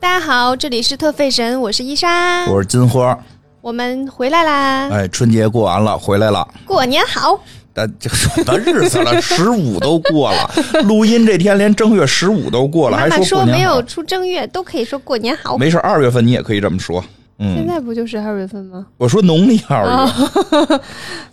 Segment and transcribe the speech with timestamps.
[0.00, 3.18] 大家好，这里是特费神，我是伊莎，我是金花。
[3.60, 4.88] 我们回来啦！
[4.92, 6.46] 哎，春节过完了，回来了。
[6.64, 7.40] 过年好！
[7.74, 9.18] 但这什么日子了？
[9.20, 10.48] 十五都过了，
[10.84, 15.58] 录音这天连正月十五都过了，还说说没有出正月都可以说过年好。
[15.58, 17.02] 没事，二月份你也可以这么说。
[17.40, 18.86] 嗯，现在不就是二月份吗？
[18.98, 20.80] 我说农历二月。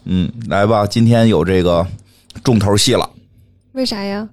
[0.05, 1.85] 嗯，来吧，今天有这个
[2.43, 3.07] 重头戏了。
[3.75, 4.25] 为啥呀？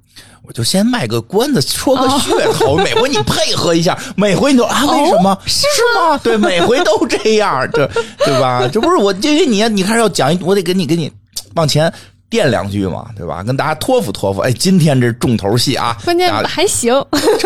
[0.45, 2.77] 我就先卖个关子，说个噱头。
[2.77, 5.37] 每回你配合一下，每回你都啊，为什么？
[5.47, 6.17] 是吗？
[6.19, 8.69] 对，每回都这样，这对吧？
[8.73, 11.11] 这不是我，因为你你开始要讲，我得给你给你
[11.57, 11.93] 往前
[12.31, 13.43] 垫两句嘛，对吧？
[13.43, 14.41] 跟大家托付托付。
[14.41, 16.95] 哎，今天这重头戏啊，关键还行，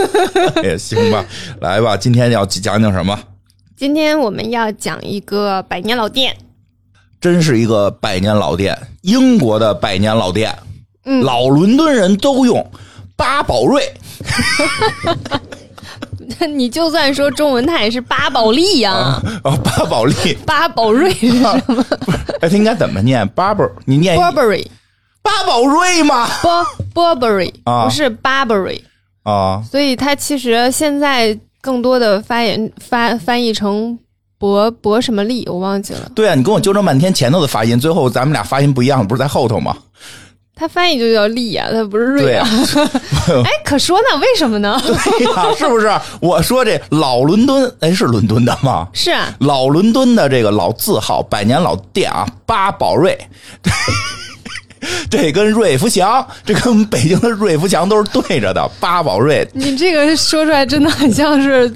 [0.63, 1.25] 也行吧。
[1.63, 3.19] 来吧，今天要讲讲什么？
[3.75, 6.37] 今天我们要讲一个百年老店，
[7.23, 10.55] 真是一个百年老店，英国的百年老店。
[11.23, 12.65] 老伦敦人都用
[13.17, 13.83] 巴宝瑞，
[16.55, 18.93] 你就算说中文，它也是巴宝利呀。
[19.43, 21.85] 啊，八宝利，巴宝瑞是 什么？
[22.41, 24.67] 哎，应该怎么念？Barber，你念 Burberry，
[25.23, 26.29] 八宝瑞吗
[26.93, 28.81] ？Burberry 不是 Burberry
[29.23, 29.63] 啊。
[29.71, 33.99] 所以它其实现在更多的发言翻翻译成
[34.39, 36.11] 博博什么利，我忘记了。
[36.15, 39.77] 对啊，你跟我纠正半天前头的发音，最后咱们俩发音不一样，不是在后头吗？
[40.59, 42.49] 它翻译就叫利呀，它不是瑞啊。
[43.45, 44.81] 哎，可说呢，为什么呢？
[44.83, 45.93] 对呀，是不是？
[46.19, 48.89] 我说这老伦敦，哎，是伦敦的吗？
[48.95, 53.19] 是啊，老伦敦的这个老字号，百年老店啊，八宝瑞。
[55.11, 58.67] 这跟瑞福祥，这跟我们北京的瑞福祥都是对着的。
[58.81, 61.71] 八宝瑞，你这个说出来真的很像是。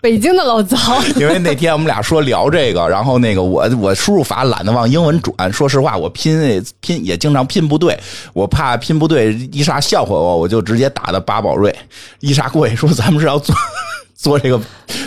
[0.00, 0.76] 北京的老早，
[1.18, 7.98] 因为那天我们俩说聊这个，然后那个我我输入法懒得往英文转，说实话我拼拼也经常拼不对，
[8.32, 11.74] 我怕拼不对伊莎笑话我，我就直接打的八宝瑞。
[12.20, 13.54] 伊莎过去说咱们是要做
[14.14, 14.60] 做这个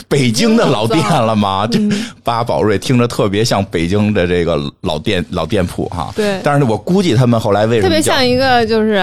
[0.09, 1.66] 北京的老店了吗？
[1.71, 1.79] 这
[2.23, 6.11] 八宝瑞听着特别像北京的这个老店老店铺哈。
[6.16, 8.93] 对，但是我估计他们后来为什么特别像一个就是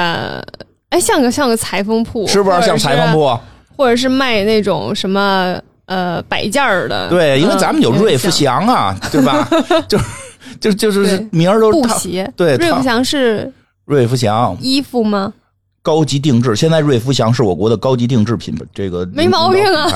[0.91, 3.39] 哎像个像个裁缝铺，是不是像裁缝铺？
[3.77, 5.59] 或者是卖那种什么？
[5.89, 9.49] 呃，摆件儿的对，因为咱们有瑞福祥啊， 对吧？
[9.89, 9.99] 就
[10.61, 13.51] 就就是名儿都布鞋，对，瑞福祥是
[13.87, 15.33] 瑞福祥衣服吗？
[15.81, 19.91] 高级定制，现在瑞福祥是我国的高级定制品牌，这个没毛病啊。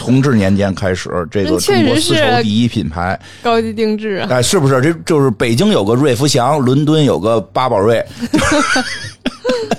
[0.00, 4.80] 从治年间开始，这个中国丝绸第一品牌，高级定制，哎，是不是？
[4.80, 8.04] 这就是北京有个瑞福祥，伦敦有个巴宝瑞。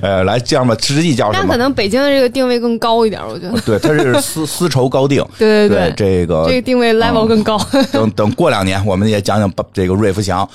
[0.00, 1.44] 呃，来这样吧，实际叫什么？
[1.44, 3.60] 那可能北京的这个定位更高一点，我觉得。
[3.62, 5.24] 对，它是丝丝绸高定。
[5.38, 7.56] 对对对，这个这个定位 level 更高。
[7.92, 10.48] 等等过两年，我们也讲讲这个瑞福祥。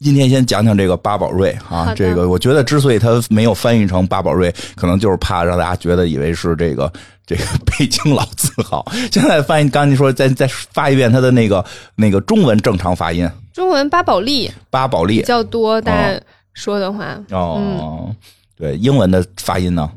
[0.00, 6.92] 今天先讲讲这个八宝瑞啊，这个我觉得之所以它没有翻译成八宝瑞，可能就是怕让大家觉得以为是这个
[7.24, 8.84] 这个 北京老字号。
[9.10, 11.64] 现在翻译，刚才你说再再发一遍它的那个
[11.94, 13.26] 那个中文正常发音。
[13.54, 16.22] 中文八宝莉，八宝莉比较多，但。
[16.56, 17.22] 说的话。
[17.30, 18.12] 哦，
[18.56, 19.88] 对，英文的发音呢？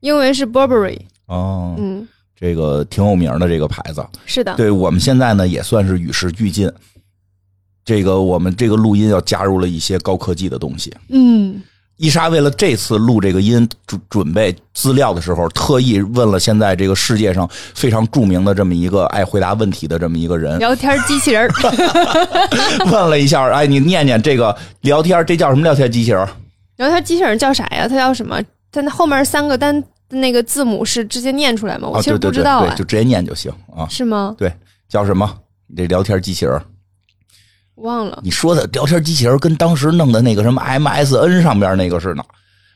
[0.00, 4.54] 英文是 Burberry 哦，嗯，这个挺有名的这个牌子，是的。
[4.56, 6.70] 对我们现在呢也算是与时俱进，
[7.84, 11.62] 这个我们这个录音要加入了一些高科技的东西，嗯。
[11.98, 21.48] 伊莎为了这次录这个音准准备资料的时候，特意问了现在这个世界上非常著名的这么一个爱回答问题的这么一个人，聊天机器人
[22.90, 26.26] 问了一下，哎，你念念这个聊天，这叫什么聊天机器人？
[26.78, 27.86] 聊天机器人叫啥呀？
[27.86, 28.42] 它叫什么？
[28.72, 31.88] 它那后面三个单那个字母是直接念出来吗？
[31.88, 33.86] 我其实不知道啊，就直接念就行啊。
[33.88, 34.34] 是吗？
[34.36, 34.52] 对，
[34.88, 35.30] 叫什么？
[35.68, 36.60] 你这聊天机器人。
[37.76, 42.24] 忘了你说的聊天机器人跟当时弄的那个什么 MSN 上边那个似的。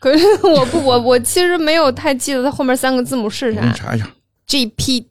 [0.01, 3.61] 可是我不我 我其实没有太记得它后面三个字母是啥。
[3.61, 4.07] 你查一下。
[4.49, 5.07] GPT。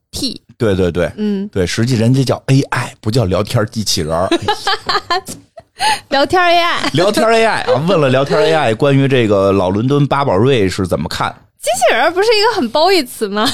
[0.57, 4.09] 对对对，嗯，对，实际人家叫 AI，不叫聊天机器人。
[6.09, 6.93] 聊天 AI。
[6.93, 11.35] 聊天 AI 啊，问了聊天 AI 关于这个老伦敦八宝瑞是怎么看？
[11.59, 13.45] 机器人不是一个很褒义词吗？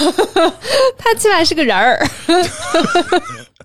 [0.99, 1.97] 他起码是个人儿。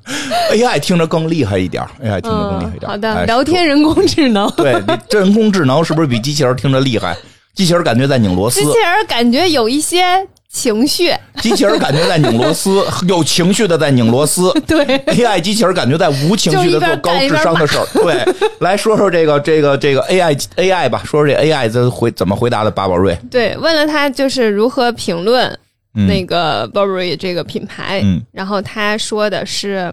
[0.52, 2.90] AI 听着更厉害一点，AI 听着更厉害一点。
[2.90, 4.50] 好的，聊天人工智能。
[4.52, 4.74] 对，
[5.08, 7.16] 这 人工智能是不是比机器人听着厉害？
[7.54, 10.04] 机器人感觉在拧螺丝，机器人感觉有一些
[10.52, 11.10] 情绪，
[11.40, 14.52] 机器人感觉在拧螺丝， 有情绪的在拧螺丝。
[14.66, 17.86] 对，AI 机器人感觉在无情绪的做高智商的事儿。
[17.94, 18.22] 对，
[18.60, 22.70] 来说说这个这个这个 AI AI 吧，说说这 AI 这回怎么回答的？
[22.70, 25.58] 巴宝瑞对，问了他就是如何评论。
[26.06, 29.90] 那个 Burberry 这个品牌，然后他说的是，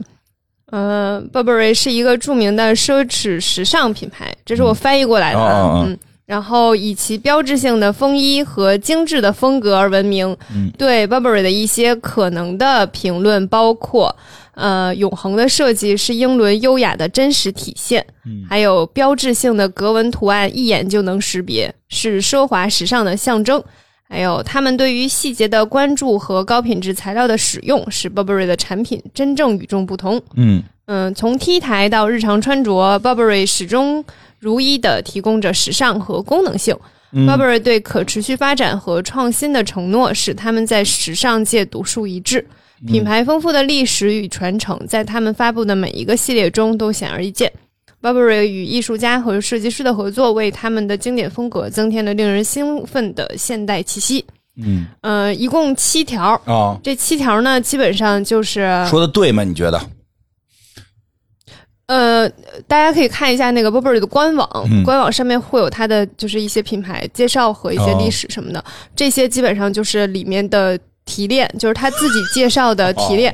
[0.65, 5.39] 呃，Burberry 是一个著名的奢侈时尚品牌，这是我翻译过来的。
[5.39, 10.35] 嗯，然后以其标志性的风衣和精致的风格而闻名。
[10.53, 14.13] 嗯，对 Burberry 的一些可能的评论包括：
[14.55, 18.05] 呃，永恒的设计是英伦优雅的真实体现，
[18.49, 23.63] 还有标志性的格纹图案一眼就能识别，是奢华时尚的象征。
[24.13, 30.21] 还有他们对于细节的关注和高品质材料的使用，使 Burberry 的产品真正与众不同。
[30.35, 34.05] 嗯嗯，从 T 台到日常穿着，Burberry 始终
[34.37, 36.77] 如一的提供着时尚和功能性。
[37.11, 42.45] Burberry 对可持续发展和创新的承诺，使他们在时尚界独树一帜。
[42.85, 47.51] 品牌丰富的历史与传承，在他们发布的每一个系列中都显而易见。
[48.03, 54.25] Burberry 与艺术家和设计师的合作，为他们的经典风格增添了令人兴奋的现代气息。
[54.61, 59.45] 嗯，呃，一共七条啊，这七条呢，基本上就是说的对吗？
[59.45, 59.81] 你觉得？
[61.85, 62.29] 呃，
[62.67, 68.63] 大家可以看一下那个 Burberry 的官网，官网上面会有它的就是一些品牌介绍和一些历史什么的，
[68.93, 73.33] 这些基本上就是里面的提炼，就是他自己介绍的提炼。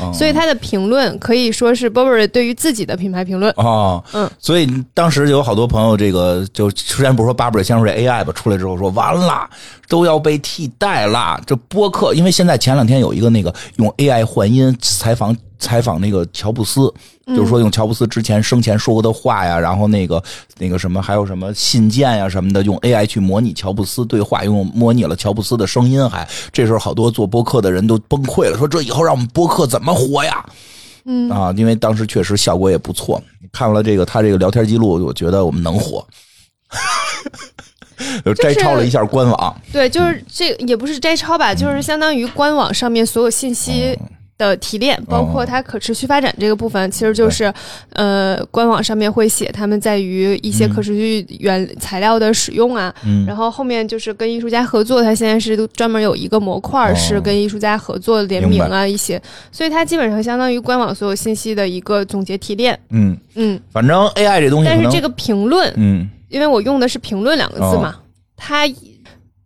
[0.00, 4.02] 嗯，所以他的评论可以说是 Burberry 对于自己的品牌评论啊。
[4.12, 9.48] 嗯，所以当时就有好多朋友，这个就虽然不是说 Burberry 先说这 AI 吧，出来之后说完了
[9.88, 11.40] 都要被替代了。
[11.46, 16.92] 这播客，因为现在前两天有一个那个用 AI 换音采访采访那个乔布斯。
[17.26, 20.20] 就是说，用乔布斯之前生前说过的话呀，然后那个
[20.58, 30.44] 那个什么，还有什么信件呀什么的，用 AI 去模拟乔布斯对话，用模拟了乔布斯的声音，还这时候好多做播客的人都崩溃了，说这以后让我们播客怎么活呀？
[31.04, 33.22] 嗯啊，因为当时确实效果也不错。
[33.52, 36.04] 看了这个他这个聊天记录，我觉得我们能活。
[38.24, 43.96] 就摘抄了一下官网，对，就是这也不是摘抄吧，就是相当于官网上面所有信息。
[44.48, 47.52] 的提炼，包括它可持续发展这个部分，其实就是，
[47.92, 52.92] 呃，官网上面会写他们在于一些可持续原材料的使用啊，
[53.26, 59.20] 然后后面就是跟艺术家合作，它现在是专门有一个模块是跟艺术家合作联名啊一些，
[59.52, 62.78] 所以它基本上相当于官网所有信息的一个总结提炼。
[62.88, 63.16] 嗯。
[63.34, 67.96] 嗯，反正 AI 这东西，但是这个评论，嗯，因为我用的是评论两个字嘛，
[68.36, 68.64] 它，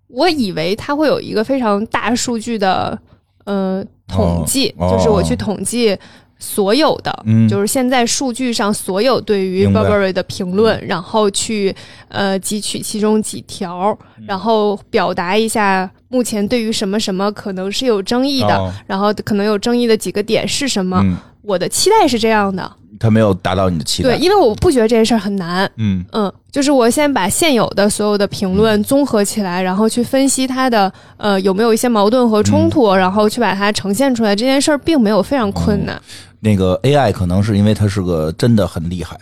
[0.08, 2.96] 我以为它会有一个非常大数据的，
[3.44, 3.84] 呃。
[4.14, 5.96] 统计就是我去统计
[6.38, 11.74] 所有的，就是现在数据上所有对于 Burberry 的评论，然后去
[12.08, 13.96] 呃汲取其中几条，
[14.26, 21.02] 然后表达一下目前对于什么什么可能是有争议的，然后可能有争议的几个点是什么。
[21.42, 22.70] 我的期待是这样的。
[22.98, 25.70] 他没有达到你的期待，对，因为我不觉得这件事儿很难。
[25.76, 34.36] 嗯嗯，就是我先把现有的所有的评论综合起来，然后去分析它的呃有没有一些矛盾和冲突，然后去把它呈现出来。
[34.36, 36.00] 这件事儿并没有非常困难。
[36.40, 39.18] 那个 AI 可能是因为它是个真的很厉害，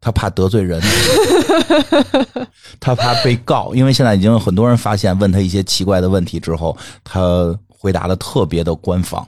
[0.00, 0.80] 他怕得罪人，
[2.80, 3.72] 他怕被告。
[3.74, 9.26] 因为现在已经有很多人发现，问他一些奇怪的问题之后，他回答的特别的官方。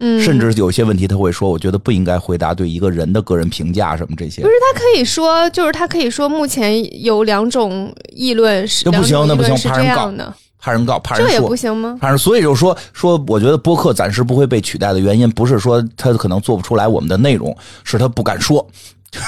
[0.00, 4.42] 甚至有些问题他会说，我觉得不应该回答对一个人的个人评价什么这些。
[4.42, 11.96] 不是他可以说，就是他可以说，目前有两种议论是，那不行，那不行，怕人告的，怕人告，怕人说，这也不行吗？
[12.00, 18.66] 反正所以就说说，我觉得播客暂时不会被取代的原因，不是说他可能做不出来我们的内容，是他不敢说。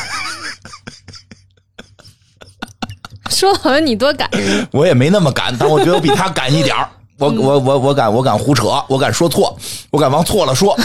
[3.28, 4.28] 说好像你多敢，
[4.72, 6.88] 我也没那么敢，但我觉得我比他敢一点儿。
[7.18, 9.56] 我我我我敢我敢胡扯，我敢说错，
[9.90, 10.76] 我敢往错了说，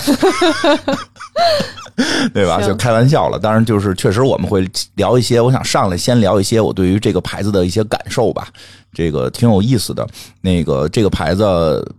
[2.34, 2.62] 对吧？
[2.62, 3.38] 就开玩笑了。
[3.38, 5.42] 当然，就是确实我们会聊一些。
[5.42, 8.48] 我想上来先聊一些我对于这个牌子的一些感受吧。
[8.94, 10.08] 这个挺有意思的。
[10.40, 11.96] 那个这个牌子，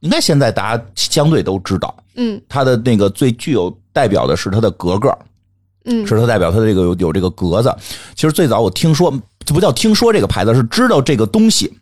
[0.00, 1.94] 应该现在大家相对都知道。
[2.16, 5.16] 嗯，它的那个最具有代表的是它的格格，
[5.84, 7.72] 嗯，是它代表它的这个有有这个格子。
[8.16, 9.12] 其实最早我听说，
[9.46, 11.72] 不叫听说这个牌子，是知道这个东西。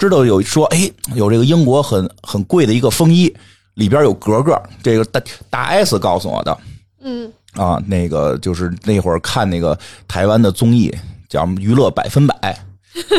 [0.00, 3.30] 知道有说，哎，有这个英国很很贵的一个风衣，
[3.74, 4.60] 里边有格格。
[4.82, 6.58] 这个大大 S 告诉我的，
[7.02, 9.78] 嗯，啊，那个就是那会儿看那个
[10.08, 10.90] 台湾的综艺
[11.28, 12.34] 叫《娱乐百分百》，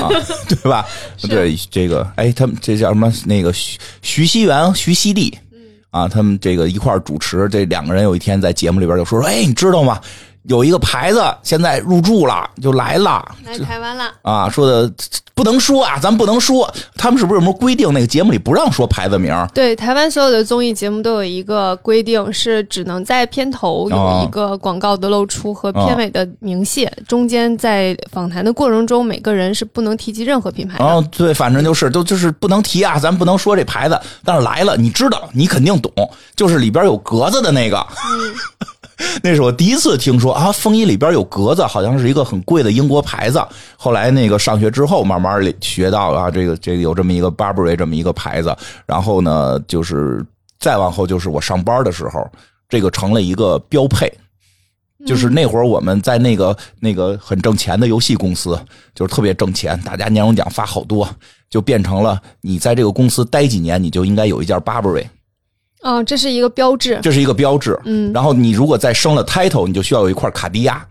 [0.04, 0.10] 啊，
[0.50, 0.88] 对吧？
[1.30, 3.14] 对，这个，哎，他们这叫什么？
[3.26, 5.32] 那个徐徐熙媛、徐熙娣，
[5.92, 10.02] 啊，他们这个一块主持，这两个人有一天在节目里边就说说，哎，你知道吗？
[10.44, 14.50] 有一个牌子现在入驻了，就来了，来台湾了啊！
[14.50, 14.92] 说的
[15.36, 17.92] 不能说啊，咱不能说，他们是不是有什么规定？
[17.94, 19.34] 那个节目里不让说牌子名？
[19.54, 30.78] 对，台湾所有的综艺节目都有一个规定，是只能在片头有一个广告的露出和片尾的明谢，中间在访谈的过程中，每个人是不能提及任何品牌。
[30.84, 34.00] 哦，对，反正就是都就是不能提啊，咱不能说这牌子。
[34.26, 35.92] 但是来了，你知道，你肯定懂，
[36.36, 37.86] 就是里边有格子的那个。
[39.24, 43.46] 那是我第一次听说啊，风衣里边有格子，好像是一个很贵的英国牌子。
[43.78, 48.56] 后来那个上学之后，慢慢学到啊，这个这个有这么一个 Burberry 这么一个牌子。
[48.86, 50.26] 然后呢，就是
[50.60, 52.26] 再往后就是我上班的时候，
[52.70, 54.12] 这个成了一个标配。
[55.04, 58.60] 就是那会儿我们在那个那个很挣钱的游戏公司，
[58.94, 61.10] 就是特别挣钱，大家年终奖发好多，
[61.50, 65.06] 就变成了你在这个公司待几年，你就应该有一件 Burberry。
[65.82, 67.80] 哦，这是一个标志，这是一个标志。
[67.86, 70.86] 嗯，然后你如果再升了 title，你就需要有一块卡地亚。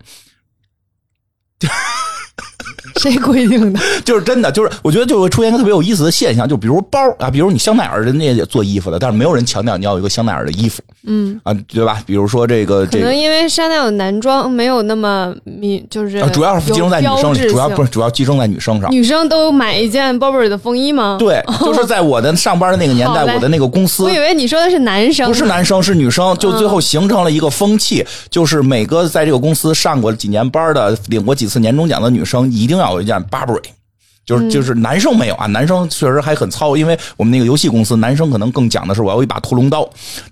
[3.01, 3.79] 谁规定的？
[4.03, 12.01] 就是真的，就是我觉得就会出现一个特别有意思的现象，就比如包啊，比如你香奈儿人家也做衣服的，但是没有人强调你要有一个香奈儿的衣服，嗯啊，对吧？
[12.05, 18.91] 比如说这个，可能因为香奈儿男装没有那么明，就是主要是集中在女生里，主要不是主要集中在女生上。
[18.91, 21.17] 女生都买一件 Burberry 的风衣吗？
[21.19, 33.61] 对， 就是在我的上班的那个年代，我的那个公司，我以为你说的是男生，不是男生是女生，就最后形成了一个风气，就是每个在这个公司上过几年班的、领过几次年终奖的女生，一定要有一件 Burberry。
[34.23, 39.81] 就是就是男生没有啊，男生确实还很糙，因为我们那个游戏公司，男生可能更讲的是我要一把屠龙刀。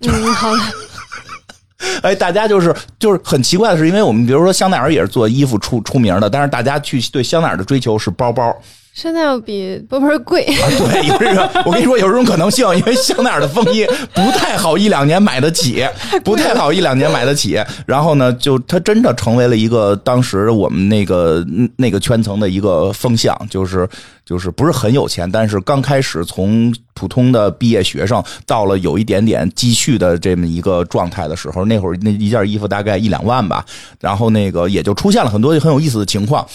[0.01, 0.51] 嗯，好。
[2.03, 8.55] 哎，大家就是就是很奇怪的是，因为我们比如说香奈儿也是做衣服出出名的，但是大家去对香奈儿的追求是包包。
[9.01, 15.87] 香奈儿比波波贵，对，有这种，我跟你说有这种可能性，因为香奈儿的风衣不太好一两年买得起，
[16.21, 17.57] 不太好一两年买得起。
[17.85, 21.41] 然后呢，就它真的成为了一个当时我们那个
[21.77, 23.87] 那个圈层的一个风向，就是
[24.25, 33.65] 就是不是很有钱，但是刚开始从普通的毕业学生到了有一点点积蓄的这么一个状态的时候，那会儿那一件衣服大概一两万吧，
[34.01, 36.45] 然后那个也就出现了很多很有意思的情况。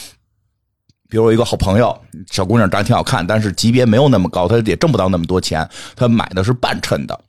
[1.09, 1.97] 比如我一个好朋友，
[2.31, 5.69] 小姑娘长得挺好看，但是级别没有那么高，她也挣不到那么多钱。
[5.95, 7.21] 她买的是半衬的，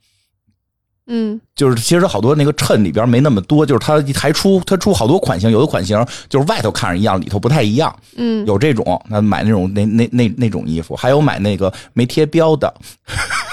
[1.06, 7.94] 嗯，就是其实好多那个衬里边没那么多，就是它还出它出好多款型，有的款型就是外头看着一样，里头不太一样。
[8.16, 12.72] 嗯，有这种，那买那种那那那那种衣服，还有买那个没贴标的，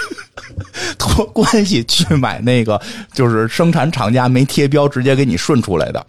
[0.97, 2.81] 托关系去买那个
[3.13, 6.03] 就是生产厂家没贴标，直接给你顺出来的。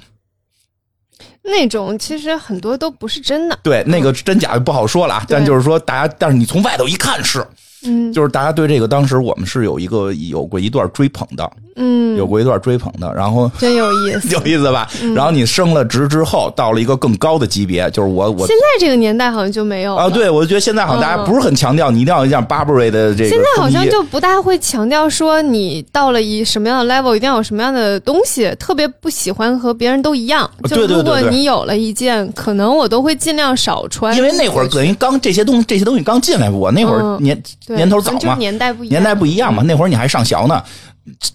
[1.45, 5.25] 那种其实很多都不是真的，对，那个真假就不好说了啊。
[5.29, 7.47] 但就是说，大家，但是你从外头一看是，
[7.85, 11.51] 嗯，就是大家对这个当时我们是有一个有过一段追捧的。
[11.77, 14.89] 嗯，有过一段追捧的，然后 真有意思，有意思吧？
[15.13, 20.09] 然后你升了职之后，到了一个更高的级别，就是我我现在这个年代好像就没有啊。
[20.09, 23.29] 对，我觉得现在好像大家不是很强调你一定要一件 Burberry 的这个。
[23.29, 30.49] 现在好像就不大会强调说你到了一什么样的 level 一定要有什么样的东西，特别不喜欢和别人都一样。
[30.69, 30.97] 对对对。
[30.99, 37.37] 如果你有了一件，可能我都会尽量少穿，因为那会儿等于刚这些东西这些东西刚进来，我那会儿年
[37.77, 39.63] 年头早嘛，年代不一样，年代不一样嘛。
[39.63, 40.63] 那会儿你还上学呢。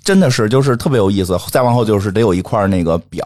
[0.03, 1.37] 真的是，就是特别有意思。
[1.51, 3.23] 再往后就是得有一块那个表，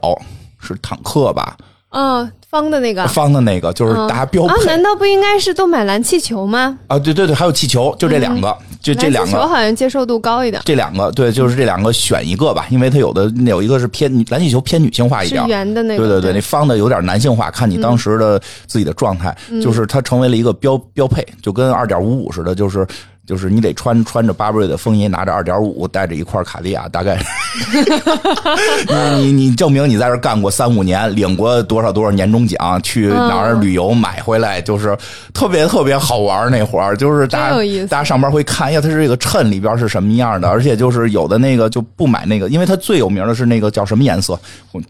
[0.60, 1.56] 是坦克吧？
[1.92, 4.54] 嗯，方的那个，方的那个就是大家标配。
[4.54, 6.78] 啊，难道不应该是都买蓝气球吗？
[6.88, 9.48] 啊，对对对，还有气球，就这两个，就这两个。
[9.48, 10.62] 好像接受度高一点。
[10.64, 16.06] 这两个，对，就是这两个选一个吧，因为它有的有一个是偏蓝气球偏女性化一点，圆的那个。
[16.06, 22.86] 对对对，那方的有点男性化，看你当时的自己的状态，就是它成为了一个标标配，就跟二点五五似的，就是。
[23.26, 27.18] 就是你得穿穿着巴布瑞的风衣，拿着二点五，带着一块卡地亚，大概。
[29.18, 34.98] 你你你证明你在这干过三五年，领过多少多少年终奖，去哪儿旅游买回来，就是
[35.34, 37.56] 特别特别好玩那会儿，就是大家
[37.88, 44.38] 大家上班会看，呀，它是这个衬里边是什么样的，而且就是有的那个就不买那个，因为它最有名的是那个叫什么颜色，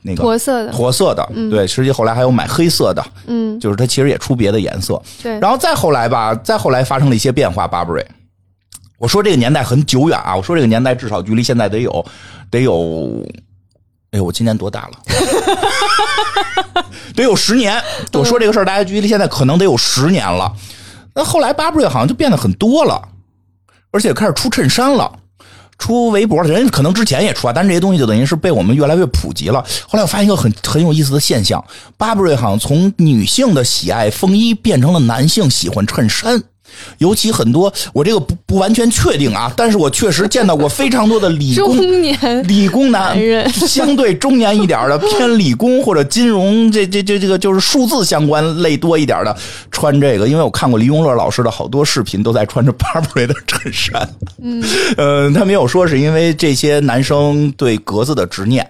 [0.02, 8.04] 那个驼色的，驼色的，对，实际后来还有买黑色的，嗯，就是它其实也出别的颜色，对，然后再后来吧，再后来发生了一些变化，巴布瑞。
[9.04, 10.34] 我说这个年代很久远啊！
[10.34, 12.06] 我说这个年代至少距离现在得有，
[12.50, 13.22] 得有，
[14.12, 14.98] 哎呦，我今年多大了？
[17.14, 17.84] 得有十年。
[18.14, 20.50] 我说这个事儿，大家距离现在可能得有十年了。
[21.14, 23.10] 那后来巴布瑞好像就变得很多了，
[23.92, 25.12] 而且开始出衬衫了，
[25.78, 26.50] 出围脖了。
[26.50, 29.62] 人可能之前也出啊，但是这些东西就等于是被我们越来越普及了。
[29.86, 31.62] 后来我发现一个很很有意思的现象：
[31.98, 36.42] 巴布瑞好像从女性的喜爱风衣变成了男性喜欢衬衫。
[36.98, 49.36] 尤其很多，我这个不不完全确定啊，但是我确实见到过非常多的理工 中年理工男人，相对中年一点的偏理工或者金融这这这这个就是数字相关类多一点的
[49.72, 54.10] 穿这个，因为我看过李永乐老师的好多视频，都在穿着 Burberry 的衬衫。
[54.42, 54.64] 嗯，
[54.98, 58.68] 呃，他没有说是因为这些男生对格子的执念，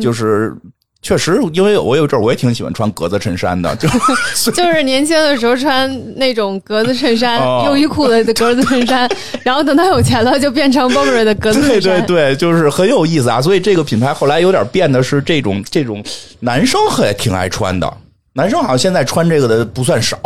[0.00, 0.54] 就是。
[1.02, 3.88] 确实，因为我有阵儿我也挺喜欢穿格子衬衫的，就
[4.52, 9.10] 就是年轻的时候穿那种格子衬衫、优衣库的格子衬衫，
[9.42, 12.00] 然后等到有钱了就变成 Burberry 的格子衬衫。
[12.06, 13.42] 对对对，就是很有意思啊！
[13.42, 16.02] 所以这个品牌后来有点变的是这种这种
[16.38, 17.92] 男生还挺爱穿的，
[18.34, 20.16] 男生好像现在穿这个的不算少。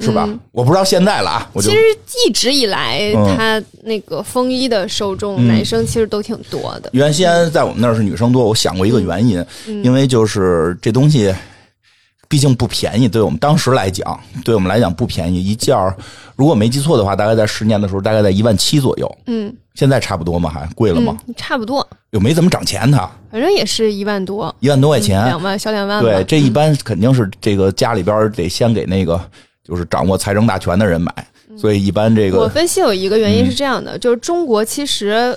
[0.00, 0.28] 是吧？
[0.50, 1.50] 我不知道现在了啊。
[1.60, 1.78] 其实
[2.26, 6.90] 一直以来，他那个风衣的受众，男生其实都挺多的。
[6.92, 9.44] 原先在我们那儿是女生多，我想过一个原因，
[9.84, 11.32] 因为就是这东西
[12.28, 15.40] 毕竟不便宜，对我们当时来讲，对我们来讲不便宜。
[15.44, 15.96] 一件儿，
[16.34, 19.18] 如果没记错的话，大概在十年的时候，大概在一万七左右。
[19.26, 20.50] 嗯，现在差不多吗？
[20.50, 21.16] 还贵了吗？
[21.36, 26.02] 差不多，又没怎么涨钱，它反正也是一万多，一万多块钱，两万小两万。
[26.02, 29.20] 对，这一般肯定是这个家里边得先给那个。
[29.64, 31.10] 就是掌握财政大权的人买，
[31.56, 35.34] 所以一般这个我分析有一个原因是这样的，就是中国其实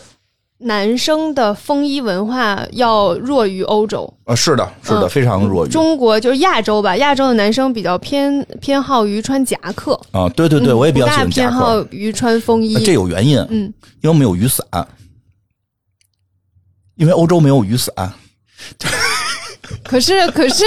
[0.58, 4.14] 男生的风衣文化要弱于欧洲。
[4.26, 5.70] 啊，是的，是的，非常弱于。
[5.70, 14.66] 中国，就是亚洲吧，亚洲的男生比较偏偏好于穿夹克啊，对对对，我也比较喜欢偏好于穿风衣，这有原因，嗯，因为我们有雨伞，
[16.96, 17.94] 因为欧洲没有雨伞，
[19.86, 20.66] 可 是可是。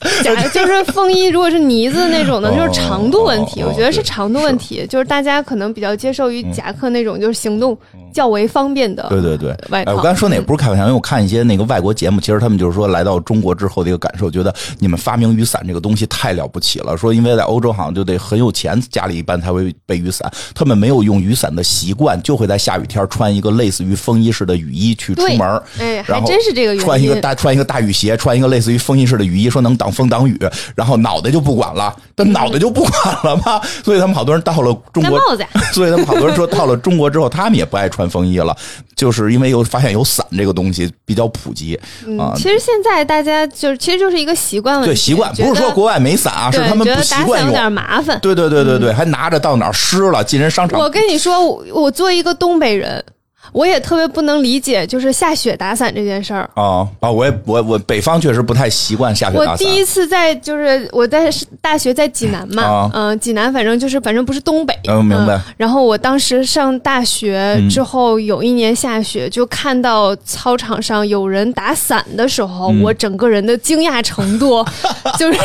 [0.24, 3.62] 假就是风衣，如果是呢子那种的，就是长度问题。
[3.62, 7.76] 我觉得是长度问题，就是大家可能比较接受于夹克那种，就是行动
[8.12, 9.06] 较为方便的。
[9.08, 9.94] 对对对，外套。
[9.94, 16.96] 我刚才说那也不是开玩笑，因为我看一些那个外国节目，其实他们就是说来到中国之后的一个感受，觉得你们发明雨伞这个东西太了不起了。
[16.96, 25.62] 说因为在欧洲好像就得很有钱，家里一般才会备雨伞，他们没有用雨伞的习惯，就会在下雨天穿一个类似于风衣式的雨衣去出门。
[25.78, 26.80] 哎，还真是这个原因。
[26.80, 29.75] 穿一个大穿一个大雨鞋，穿一个类似于风衣式的雨衣，说能。
[29.76, 30.38] 挡风挡雨，
[30.74, 33.60] 然后脑袋就不管了，但脑袋就不管了嘛。
[33.84, 35.20] 所以他们好多人到了中国，
[35.72, 38.56] 所以他们好多人说到了中国之后，他们也不爱穿风衣了，
[38.94, 41.78] 就是因为有发现有伞这个东西比较普及
[42.18, 42.32] 啊。
[42.36, 48.18] 其实现在大家就是其实就是一个习惯问题，对习惯不是说国外没伞啊，是他们不习惯有点麻烦。
[48.20, 50.80] 对对对对对，还拿着到哪湿了进人商场。
[50.80, 53.04] 我跟你说，我作为一个东北人。
[53.52, 57.10] 我也特别不能理解，就是下雪打伞这件事儿啊啊！
[57.10, 59.52] 我也我我北方确实不太习惯下雪打伞。
[59.52, 65.40] 我第一次在就是我在大学在济南嘛，嗯，济南反正就是反正不是东北，嗯，明白。
[65.56, 74.64] 然后我当时上大学之后，有一年下雪，就看到操场上有人打伞的时候，我整个人的惊讶程度
[75.18, 75.38] 就是，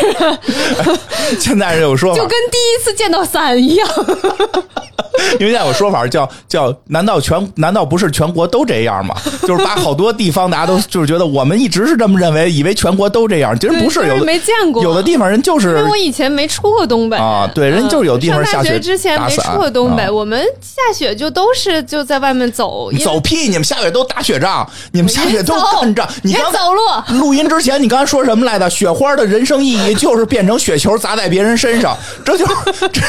[1.39, 3.87] 现在人有说法，就跟第一次见到伞一样。
[5.39, 9.13] 因为现在有说法叫叫，难道全难道不是全国都这样吗？
[9.45, 15.67] 就是把好多地方大家都就是觉得我们一直是这么认为，以为全国都这样，其实不是，有的没见过，有的地方人就是。
[15.67, 22.89] 因为我以前没出过东北啊，对，人就是有地方下雪之前没出过东北，我们下雪就都是就在外面走。
[23.03, 23.49] 走屁！
[23.49, 26.07] 你们下雪都打雪仗，你们下雪都干仗。
[26.23, 28.69] 你刚走路录音之前，你刚才说什么来着？
[28.69, 32.45] 雪花的人生意义就是变成雪球砸在别人身上， 这就
[32.93, 33.01] 这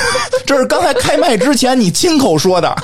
[0.45, 1.93] 这是刚才开麦之前你。
[1.93, 2.75] 亲口说的，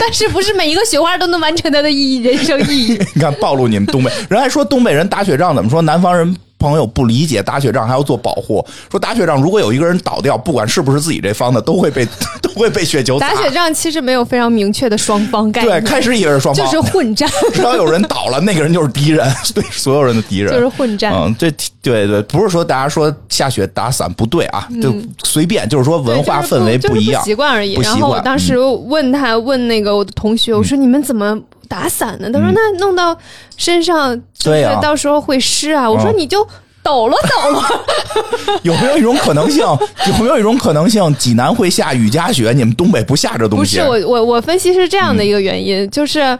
[0.00, 2.98] 但是不是每一个雪花都能完成它的意义、人生意义？
[3.14, 5.82] 你看，暴露你们东北人还说东北人打雪仗怎么说？
[5.82, 6.34] 南方人。
[6.62, 12.06] 朋友不理解打雪仗还要做保护，说打雪仗如果有一个人倒掉，不管是不是自己这方的，都会被
[12.40, 17.28] 都会被雪球打打雪仗其实没有非常明确的双方概念，对，开始以为是双方，就是混战。
[17.52, 21.12] 只要有人倒了，那个人就是敌人，对所有人的敌人，就是混战。
[21.12, 21.50] 嗯，这
[21.82, 24.94] 对对，不是说大家说下雪打伞不对啊，就
[25.24, 27.74] 随便，就是说文化氛围不一样，习惯而已。
[27.80, 31.36] 然后我当时问他，问那个我的同学，我说你们怎么
[31.68, 32.30] 打伞呢？
[32.32, 33.16] 他说那弄到
[33.56, 35.90] 身上，就是到时候会湿啊。
[35.90, 36.46] 我说你就。
[36.84, 37.84] 抖了抖了，
[38.64, 39.60] 有没有一种可能性？
[39.60, 41.14] 有没有一种可能性？
[41.14, 43.78] 济南会下雨夹雪，你们东北不下这东西？
[43.78, 46.36] 不是我我我分析是这样的一个原因，就是。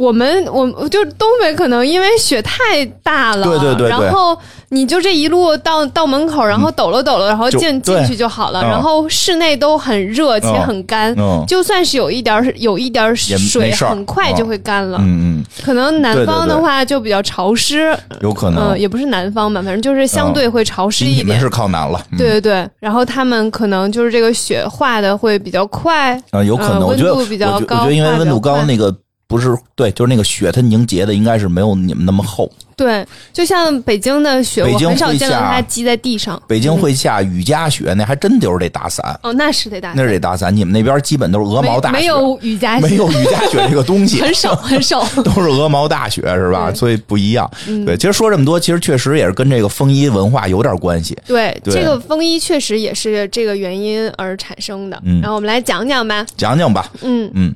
[0.00, 4.34] 我们我就东北可能因为雪太大了，对对对，然后
[4.70, 8.62] 你就这一路到到门口，然后抖了抖了，然后进进去就好了。
[8.62, 11.14] 然后室内都很热且很干，
[11.46, 14.96] 就算是有一点有一点水，很快就会干了。
[15.02, 21.26] 嗯嗯，可能南方的话就比较潮湿，有可能，也不是南方吧，反正就是相对会潮湿一点。
[21.26, 22.66] 你们是靠南了，对对对。
[22.78, 28.94] 然后他们可能就是这个雪化的会比较快啊，有可能温度比较高，我觉得因为温度高那个。
[29.30, 32.50] 不是，对，就是那个雪，它凝结的应该是没有你们那么厚。
[32.74, 36.42] 对，就像北京的雪，我很少见到它积在地上。
[36.48, 39.16] 北京会下雨夹雪，那还真就是得打伞。
[39.22, 40.54] 哦，那是得打，那是得打伞。
[40.54, 46.74] 你们那边基本都是鹅毛大雪，没有雨夹，没有雨夹雪这个东西，很 少很少， 都是鹅毛大雪，是吧？
[46.74, 47.48] 所以不一样。
[47.86, 51.16] 对，其实说这么多，其实确实也是跟这个风衣文化有点关系。
[51.24, 55.00] 对，这个风衣确实也是这个原因而产生的。
[55.04, 56.90] 嗯，然后我们来讲讲吧，讲讲吧。
[57.02, 57.54] 嗯嗯。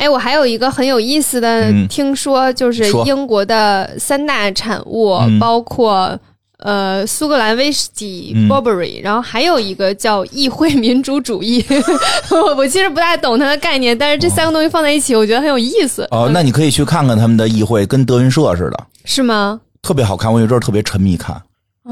[0.00, 6.18] 哎，我还有一个很有意思的，听说就是英国的三大产物，包括
[6.60, 11.62] 呃苏格兰威士忌 Burberry，然后还有一个叫议会民主主义。
[12.56, 16.08] 我其实不太懂它的概念，但是这三个东西放在一起，我觉得很有意思。
[16.10, 19.60] 哦，那你可以去看看他们的议会，跟德云社似的，是吗？
[19.82, 21.38] 特别好看，我有阵儿特别沉迷看。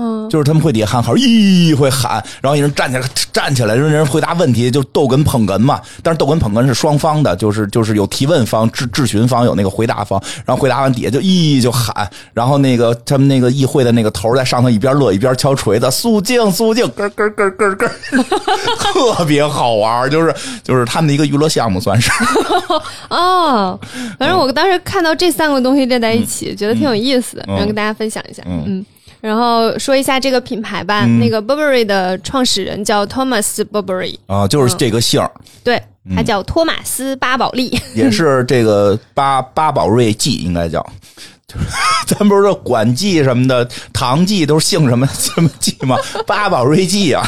[0.01, 5.81] 嗯，就是他们会底下喊号，咦，会喊，然后一人站起来，站起来，让人回答问题，就逗哏捧哏嘛。
[6.05, 10.23] 但是逗哏捧哏是双方的，就是就是有提问方、质质询方，有那个回答方。
[10.47, 17.91] 然后回答完底下就咦就喊，然后那个他们那个议会的那个头在上头一边乐一边敲锤子，肃静肃静，咯咯咯咯咯，
[19.17, 20.33] 特别好玩，就是
[20.63, 22.11] 就是他们的一个娱乐项目，算是。
[23.11, 23.79] 哦，
[24.17, 28.85] 反正我当时看到这三个东西列在一起，觉得挺有意思的，然后跟大家分享一下，嗯。
[29.21, 35.21] 然后说一下这个品牌吧，那个 Burberry 的创始人叫 Thomas Burberry 啊，就是这个姓
[35.65, 35.83] 对，
[36.15, 40.81] 他叫托马斯巴宝莉，也是这个巴巴宝瑞记应该叫，
[41.47, 41.67] 就是
[42.15, 45.97] 咱不是说管记什么的，唐记都是姓什么 什么记吗？
[46.27, 47.23] 巴宝瑞记啊，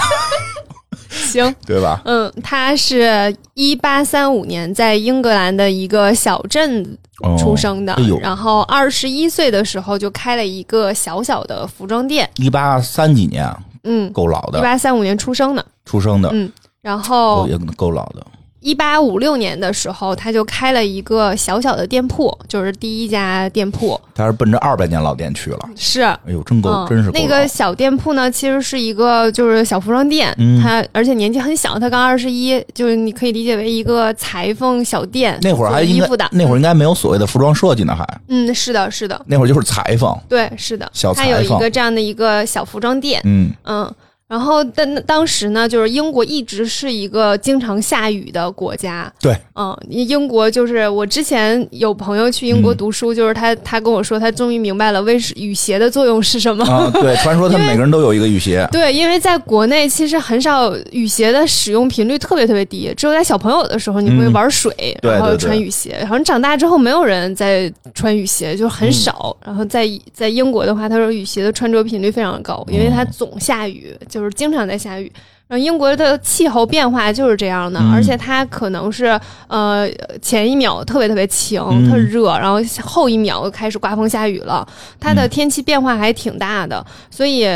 [1.11, 2.01] 行， 对吧？
[2.05, 6.99] 嗯，他是一八三五年在英格兰的一个小镇。
[7.39, 12.27] 出生的，然后二十一岁的时候就开了一个小小的服装店。
[12.37, 13.47] 一八三几年，
[13.85, 14.59] 嗯，够老的。
[14.59, 18.27] 一八三五年出生的，出生的，嗯，然后也够老的。
[18.61, 23.99] 一八五六年的时候，他就开了一个小小的店铺，就是第一家店铺。
[24.15, 25.59] 他是奔着二百年老店去了。
[25.75, 30.35] 是，哎呦，真够，真是那个小店铺呢，其实是一个就是小服装店。
[30.39, 35.39] 嗯，他而且年纪很小，他刚二十一，就是你可以理解为一个裁缝小店。
[35.41, 38.07] 那会儿还衣服的，那会儿应该没有所谓的服装设计呢，还。
[38.29, 39.19] 嗯，是的，是的。
[39.27, 40.15] 那会儿就是裁缝。
[40.29, 40.87] 对，是的。
[40.93, 41.33] 小裁缝。
[41.33, 43.23] 他有一个这样的一个小服装店。
[43.25, 43.91] 嗯嗯。
[44.31, 49.13] 然后，但当时呢，就是英国一直是一个经常下雨的国家。
[49.21, 56.65] 对，嗯，英国就是我之前有朋友去英国读书，就是他他跟我说，他终于明白了为雨鞋的作用是什么。
[56.65, 58.65] 啊，对， 传说他们每个人都有一个雨鞋。
[58.71, 66.05] 对，因为在国内其实很少雨鞋的使用频率特别特别低，只有在小朋友的时候你会玩水，然后穿雨鞋。
[66.05, 69.37] 好像长大之后没有人在穿雨鞋，就很少。
[69.45, 74.20] 然后在在英国的话，他说雨鞋的穿着频率非常高，因为它总下雨就。
[74.21, 75.11] 就是经常在下雨，
[75.49, 79.89] 然后英国的气候变化就是这样的，而且它可能是呃
[80.21, 84.69] 前一秒特别特别晴，特热，然后后一秒开始刮风下雨了，
[85.01, 87.47] 它的天气变化还挺大的，所以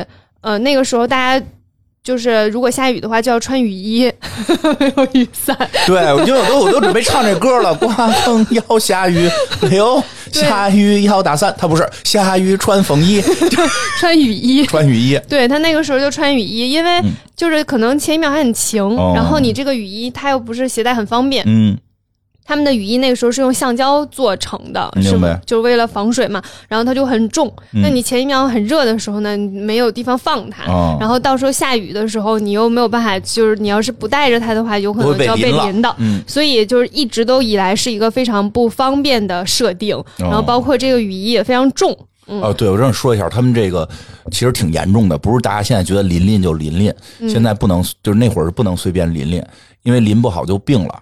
[0.40, 1.46] 呃那个时候大家。
[2.04, 4.12] 就是如果下雨的话，就要穿雨衣，
[4.78, 5.56] 没 有雨伞。
[5.86, 7.74] 对，我就我都我都准备唱这歌了。
[7.74, 7.88] 刮
[8.26, 9.26] 风要下雨，
[9.62, 11.52] 哎呦，下雨要打伞。
[11.56, 13.22] 他不是下雨穿风衣，
[13.98, 15.18] 穿雨衣，穿雨衣。
[15.30, 17.00] 对他那个时候就穿雨衣，因为
[17.34, 21.42] 就是可能前一秒还很晴，然后你这个雨衣它又不是携带很方便。
[21.46, 21.74] 嗯。
[22.44, 26.42] 他们的雨衣那个时候是用橡胶做成的，是就是为了防水嘛。
[26.68, 30.64] 然后它就很重，那你前一秒很热的时候呢，没有地方放它，
[31.00, 35.96] 然后到时候下雨的时候，你又没有办法，就是你要是不带着它的话，有可能就要被淋到。
[36.26, 40.02] 所以就是一直都以来是一个非常不方便的设定。
[40.18, 41.96] 然后包括这个雨衣也非常重。
[42.26, 43.86] 哦，对，我正说一下，他们这个
[44.30, 46.92] 其实挺严重的，不是大家现在觉得淋淋就淋淋，
[47.28, 49.42] 现在不能，就是那会儿不能随便淋淋，
[49.82, 50.94] 因为淋不好就病了。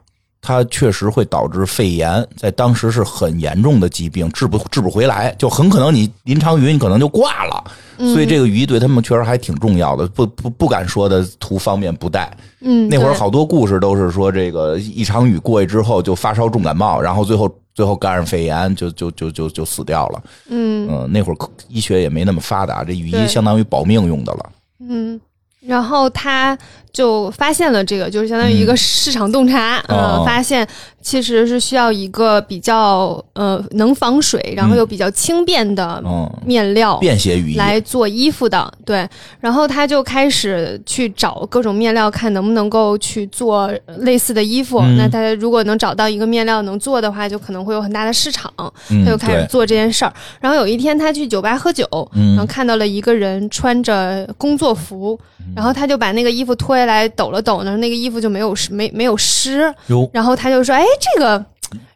[0.44, 7.62] 它确实会导致肺炎，在当时是很严重的疾病，治不治不回来，就很可能你淋场雨，你可能就挂了。
[7.96, 12.28] 所以这个雨衣对他们确实还挺重要的，不不不敢说的图方便不带。
[12.60, 20.20] 嗯，那会儿好多故事都是说，这个一场雨过去之后就发烧重感冒，然后最后最后感染肺炎，就就就就就死掉了。
[20.48, 21.36] 嗯嗯，那会儿
[21.68, 24.52] 医学也没那么发达，这雨衣相当于保命用的了。
[24.80, 25.20] 嗯，
[25.60, 26.58] 然后他。
[26.92, 30.66] 就发现了这个，就是相当于一个市场洞察，呃，发现
[31.00, 36.02] 其实是需要一个比较呃能防水，然后又比较轻便的
[36.44, 38.70] 面料，便携雨衣来做衣服的。
[38.84, 39.08] 对，
[39.40, 44.82] 然后他就开始去找各种面料，看能不能够去做类似的衣服。
[44.98, 48.52] 那他如果能找到一个面料能做的话，就可能会有很大的市场。
[49.04, 50.12] 他就开始做这件事儿。
[50.40, 55.18] 然后有一天他去酒吧喝酒，然后看到了一个人穿着工作服，
[55.56, 56.81] 然后他就把那个衣服脱。
[56.86, 59.72] 来抖了抖呢，那个衣服就没有湿，没没有湿。
[60.12, 61.44] 然后他就说：“哎，这个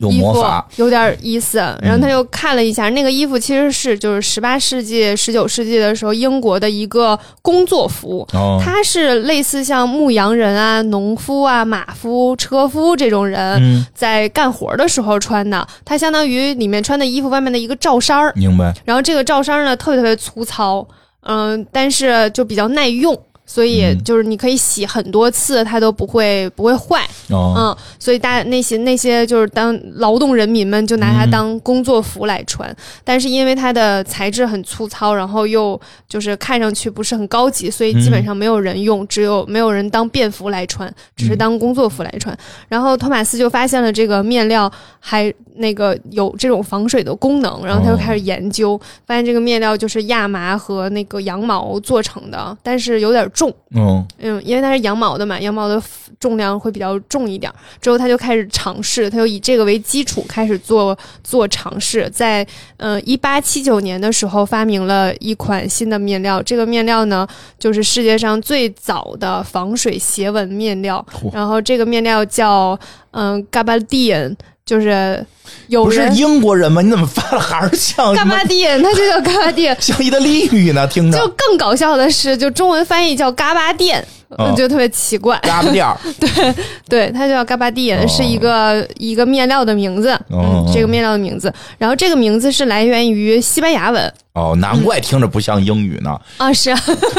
[0.08, 0.42] 衣服
[0.76, 8.26] 有点意思。”然后他就看了一下，那个衣服其实是就是十八世纪、十九世纪的时候英国的一个工作服。
[8.62, 15.66] 它是类似像牧羊人啊、农夫啊、马夫、车夫这种人在干活的时候穿的。
[15.84, 18.32] 它相当于里面穿的衣服外面的一个罩衫儿。
[18.34, 18.74] 明白。
[18.84, 20.86] 然后这个罩衫呢，特别特别粗糙，
[21.20, 23.14] 嗯，但是就比较耐用。
[23.46, 27.08] 所以就是你可以洗很多次，它都不会不会坏。
[27.30, 42.36] 嗯，所以大那些那些就是当劳动人民们就拿它当工作服来穿，但是因为它的材质很粗糙，然后又就是看上去不是很高级，所以基本上没有人用，只有没有人当便服来穿，只是当工作服来穿。
[42.68, 53.24] 然后托马斯就发现了这个面料还那个有这种防水的功能，然后他就开始研究，发现这个面料就是亚麻和那个羊毛做成的，但是有点。
[53.36, 55.80] 重，嗯嗯，因为它是羊毛的嘛，羊毛的
[56.18, 57.52] 重量会比较重一点。
[57.82, 62.08] 之后他就开始尝试，他就以这个为基础开始做做尝试。
[62.08, 62.44] 在
[62.78, 66.42] 呃一八七九年的时候，发明了一款新的面料。
[66.42, 71.04] 这个面料呢，就是世界上最早的防水斜纹面料。
[71.30, 72.78] 然后这个面料叫
[73.10, 74.34] 嗯 Gabardine。
[74.66, 75.24] 就是
[75.68, 76.82] 有不是英国人吗？
[76.82, 78.66] 你怎么发了还是像嘎巴蒂？
[78.82, 81.16] 他就叫嘎巴蒂， 像意大利语呢，听着。
[81.16, 85.38] 就更搞笑的是，就中文翻译叫嘎巴店，我觉得特别奇怪。
[85.44, 85.86] 嘎巴店，
[86.18, 86.54] 对
[86.88, 90.18] 对，它叫嘎巴蒂，是一个一个面料的名字。
[90.30, 94.12] 嗯，这个面料的名字，然后这个名字是来源于西班牙文。
[94.32, 96.18] 哦，难怪听着不像英语呢。
[96.38, 96.70] 啊，是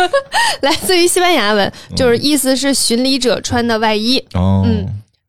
[0.60, 4.22] 来自于西班牙文，就是意思是巡礼者穿的外衣。
[4.34, 4.86] 哦，嗯。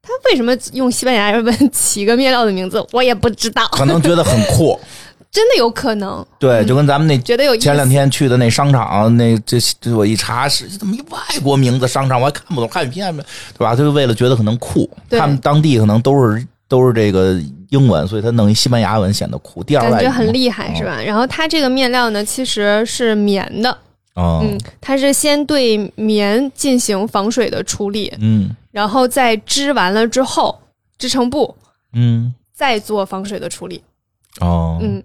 [0.09, 2.83] 他为什么用西班牙文起个面料的名字？
[2.93, 3.69] 我也不知道。
[3.77, 4.81] 可能觉得很酷，
[5.31, 6.25] 真的有可能。
[6.39, 13.23] 对，就跟咱们那觉得有前两天去的那商场，那这这我一查是怎么一外国名字商场，我还看不懂汉语片对
[13.59, 13.77] 吧？
[13.77, 19.63] 就是为了觉得可能酷，他们当地可能都是都是这个英文，所以他弄一西班牙文显得酷。
[19.63, 20.99] 第二感觉很厉害是吧？
[21.03, 23.77] 然后它这个面料呢，其实是棉的。
[24.21, 30.57] 嗯，它是先对棉进行防水的处理，嗯，然后在织完了之后，
[30.97, 31.53] 织成布，
[31.95, 33.83] 嗯，再做防水的处理，
[34.41, 35.03] 哦，嗯，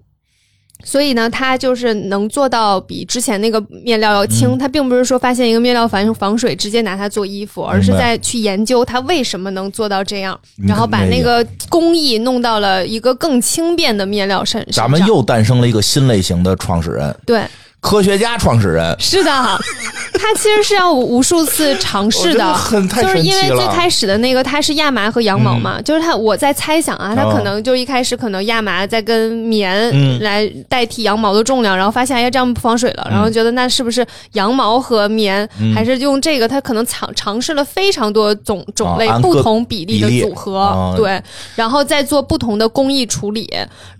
[0.84, 4.56] 所以呢，它就是能做到比之前那个面料要轻。
[4.56, 14.84] 它并不是说发现一个面料防防水，直接拿它做衣服，而是在去研究它为什么能做到这样，然后把那个工艺弄到了一个更轻便的面料身上。
[14.84, 17.42] 咱们又诞生了一个新类型的创始人，对。
[17.84, 18.96] 科学家创始人。
[18.98, 19.30] 是的，
[20.18, 22.56] 他其实是要无数次尝试的，
[23.02, 36.48] 就是因为最开始的那个他是亚麻和羊毛嘛，就是他我在猜想啊，他可能就一开始可能亚麻在跟棉来代替羊毛的重量，然后发现哎呀这样不防水了，然后觉得那是不是羊毛和棉还是用这个？
[36.48, 41.22] 他可能尝尝试了非常多种种类不同比例的组合，对，
[41.54, 43.46] 然后再做不同的工艺处理，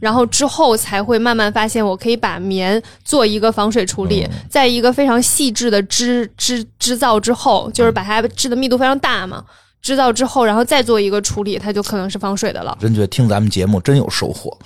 [0.00, 3.73] 然后之后才会慢慢发现我可以把棉做一个防。
[3.74, 9.44] 水处理，在一个非常细致的织织织造之后，就是把它织的密度非常大嘛，
[9.82, 12.78] 织造之后，然后再做一个处理，它就可能是防水的了。
[12.80, 14.56] 真觉得听咱们节目真有收获。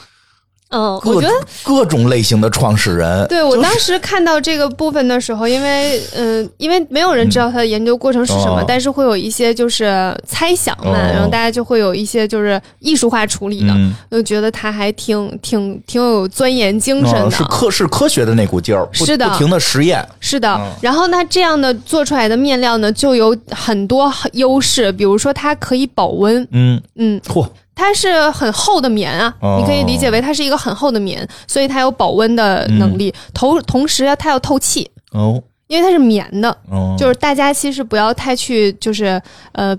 [0.70, 13.74] 嗯，我觉得各种类型的创始人，对我当时看到这个部分的时候，因为嗯，因为没有人知道他的研究过程是什么，但是会有一些就是猜想嘛，然后大家就会有一些就是艺术化处理的，
[14.11, 20.61] 就觉得他还挺挺挺有钻研精神的，是科是科学的那股劲儿，是的，不停的实验，是的。
[20.83, 26.83] 然后那这样的做出来的面料呢，就有很多优势，比如说它可以保温，嗯。
[26.96, 27.46] 嗯，嚯。
[27.78, 33.14] 它是很厚的棉啊，你可以理解为它是一个很厚的棉，所以它有保温的能力。
[33.32, 36.50] 同同时，它要透气哦，因为它是棉的。
[36.68, 39.76] 哦，就是大家其实不要太去，就是呃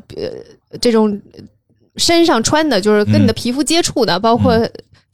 [0.79, 1.21] 这种
[1.97, 4.57] 身上穿的，就是跟你的皮肤接触的，包括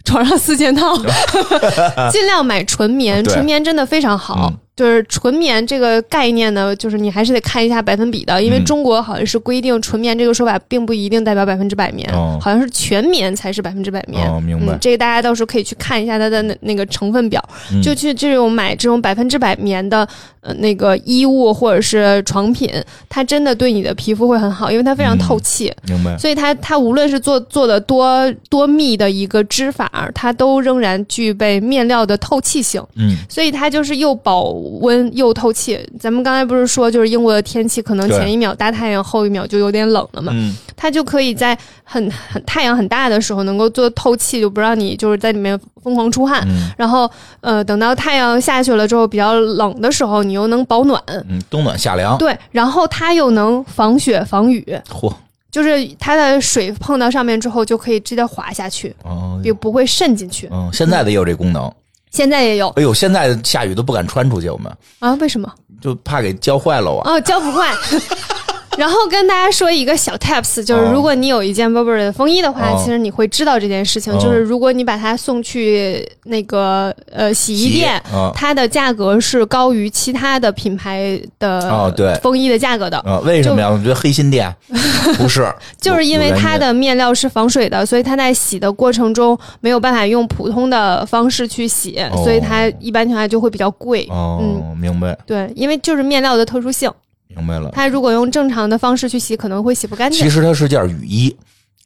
[0.03, 0.95] 床上四件套，
[2.13, 3.23] 尽量买纯棉。
[3.23, 4.53] 纯棉真的非常好。
[4.75, 12.11] 就是纯棉这个概念呢，就是你还是得看一下百分比的，因为中国好像是规定纯棉这个说法并不一定代表百分之百棉，
[12.41, 14.29] 好像是全棉才是百分之百棉。
[14.29, 14.77] 哦，明白。
[14.81, 17.41] 这个大家到时候可以去看一下它的那那个成分表，
[17.81, 20.05] 就去这种买这种百分之百棉的
[20.41, 22.69] 呃那个衣物或者是床品，
[23.07, 25.73] 它真的对你的皮肤会很好，因为它非常透气。
[25.88, 26.17] 明白。
[26.17, 32.83] 所以它它无论是做做的多多密的一个织法，它都仍然具备面料的透气性。
[32.95, 33.15] 嗯。
[33.29, 34.64] 所以它就是又保。
[34.80, 40.32] 温又透气，咱们刚才不是说，就是英国的天气可能前一秒大太阳，后一秒就有点冷了嘛？
[40.36, 46.45] 嗯，它就可以在很很太阳很大的时候能够做透气，就不让你就是在里面疯狂出汗。
[46.78, 47.10] 然后
[47.41, 51.01] 呃，等到太阳下去了之后，比较冷的时候，你又能保暖。
[51.08, 52.17] 嗯，冬暖夏凉。
[52.17, 54.65] 对，然后它又能防雪防雨。
[54.89, 55.13] 嚯！
[55.51, 60.49] 就是它的水碰到上面之后，就可以直接滑下去，哦，也不会渗进去。
[60.51, 61.71] 嗯，现在的也有这功能。
[62.15, 65.13] 现在也有，哎呦，现在下雨都不敢穿出去，我们啊？
[65.15, 65.51] 为什么？
[65.82, 67.12] 就怕给浇坏了啊？
[67.12, 67.75] 哦，浇不坏。
[68.77, 78.01] 然后跟大家说一个小 tips，就是如果你有一件 Burberry 的风衣的话，其实你会知道这件事情，就是如果你把它送去那个呃洗衣店，
[78.33, 83.01] 它的价格是高于其他的品牌的哦对风衣的价格的。
[83.23, 83.69] 为什么呀？
[83.69, 84.53] 我觉得黑心店
[85.17, 85.47] 不是，
[85.79, 94.07] 就是因为它的面料是防水的，所以它在洗的过程中没有办法用普通的方式去洗，所以它一般情况下就会比较贵。
[94.11, 95.17] 嗯，明白。
[95.25, 96.91] 对，因为就是面料的特殊性。
[97.27, 100.19] 明白了，它如果用正常的方式去洗，可能会洗不干净。
[100.21, 101.35] 其实它是件雨衣，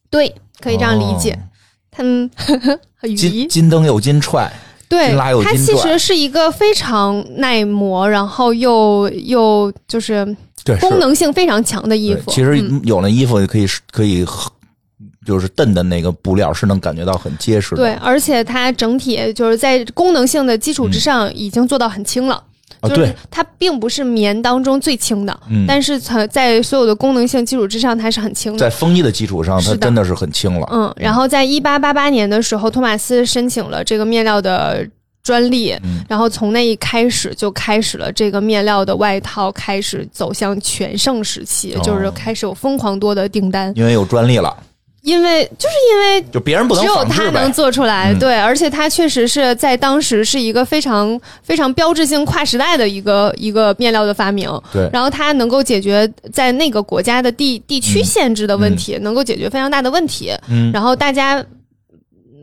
[0.10, 1.38] 对，可以这样理解。
[1.92, 2.04] 它
[3.08, 4.52] 雨衣金灯又金踹，
[4.88, 12.30] 对，它其实是一个非常耐磨，然后又又就是对功能性非常强的衣服。
[12.30, 14.26] 其实有那衣服可以可以
[15.26, 17.78] 就是蹬的那个布料是能感觉到很结实的。
[17.78, 22.44] 对，而且它整体就是在功能性的基础之上已经做到很轻了。
[22.84, 28.60] 就是它并不是棉当中最轻的，但是它在所有的功能性基础之上，它是很轻的。
[28.60, 30.68] 在风衣的基础上，它真的是很轻了。
[30.72, 34.88] 嗯，然后在一八八八年的时候，托马斯申请了这个面料的
[35.22, 35.76] 专利，
[36.08, 44.56] 然后从那一开始就开始了这个面料的外套开始走向全盛时期，就是开始有疯狂多的订单，因为有专利了。
[45.10, 61.44] 因为就是因为就别人不能只有他能做出来，对，而且他确实是在当时是一个非常非常标志性跨时代的一个一个面料的发明，对，然后它能够解决在那个国家的地地区限制的问题，能够解决非常大的问题，嗯，然后大家，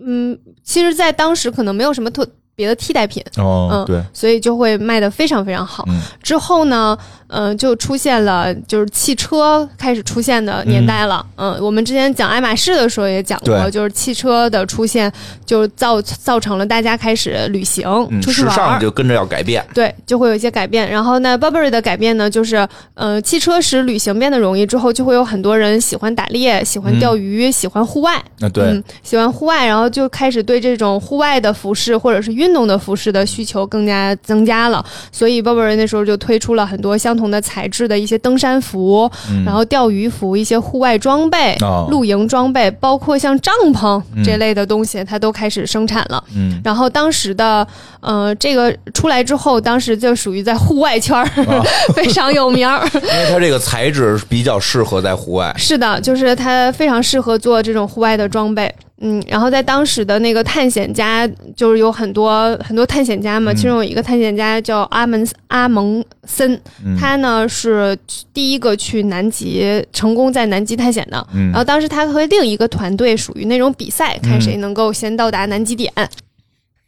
[0.04, 2.26] 嗯，其实，在当时可能没有什么特。
[2.56, 5.86] 别的替代品，嗯，对，所以就会卖的非常非常好。
[6.22, 11.24] 之后呢，嗯，就出现了就是汽车开始出现的年代了。
[11.36, 15.12] 嗯，我们之前讲爱马仕的时候也讲过，就是汽车的出现
[15.44, 17.84] 就造造成了大家开始旅行，
[18.22, 20.90] 出去玩，时尚就跟着要改变，对，就会有一些改变。
[20.90, 39.10] 然后呢，Burberry 的改变呢，就是呃，汽车使旅行变得容易之后，就会有很多人喜欢打猎、喜欢钓鱼、喜欢户外，啊，对，喜欢户外，然后就开始对这种户外的服饰或者是运运动的服饰的需求更加增加了，所以 Burberry 那时候就推出了很多相同的材质的一些登山服，
[39.44, 41.56] 然后钓鱼服、一些户外装备、
[41.90, 46.22] 露营装备，包括像帐篷这类的东西，它都开始生产了。
[46.36, 47.66] 嗯，然后当时的
[48.00, 51.26] 呃，这个出来之后，当时就属于在户外圈儿
[51.94, 55.52] 非常有名，因为它这个材质比较适合在户外。
[55.58, 58.72] 是的，就是它非常适合做这种户外的装备。
[58.98, 66.58] 嗯，然后在当时的那个探险家，就是有很多很多探险家嘛，其中有一个探险家叫阿门阿蒙森，
[66.98, 67.94] 他呢是
[68.32, 71.26] 第一个去南极成功在南极探险的。
[71.32, 75.92] 然后当时他和另一个团队属于那种比赛，看谁能够先到达南极点，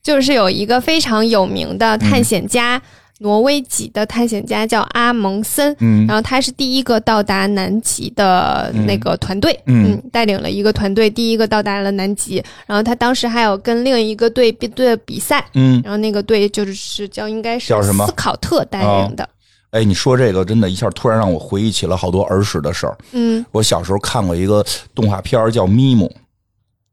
[0.03, 2.81] 就是有一个非常有名的探险家。
[3.19, 12.43] 挪威籍的探险家叫阿蒙森，嗯，然后他是第一个到达南极的那个团队，嗯，带领了一个团队，第一个到达了南极。
[12.67, 19.29] 然后他当时还有跟另一个队队比赛，嗯，然后那个队就是叫应该是叫什么斯考特带领的。
[19.71, 22.97] 哎，你说这个真的一下突然让我回忆起了好多儿时的事儿。
[23.13, 26.07] 嗯，我小时候看过一个动画片叫《咪姆》。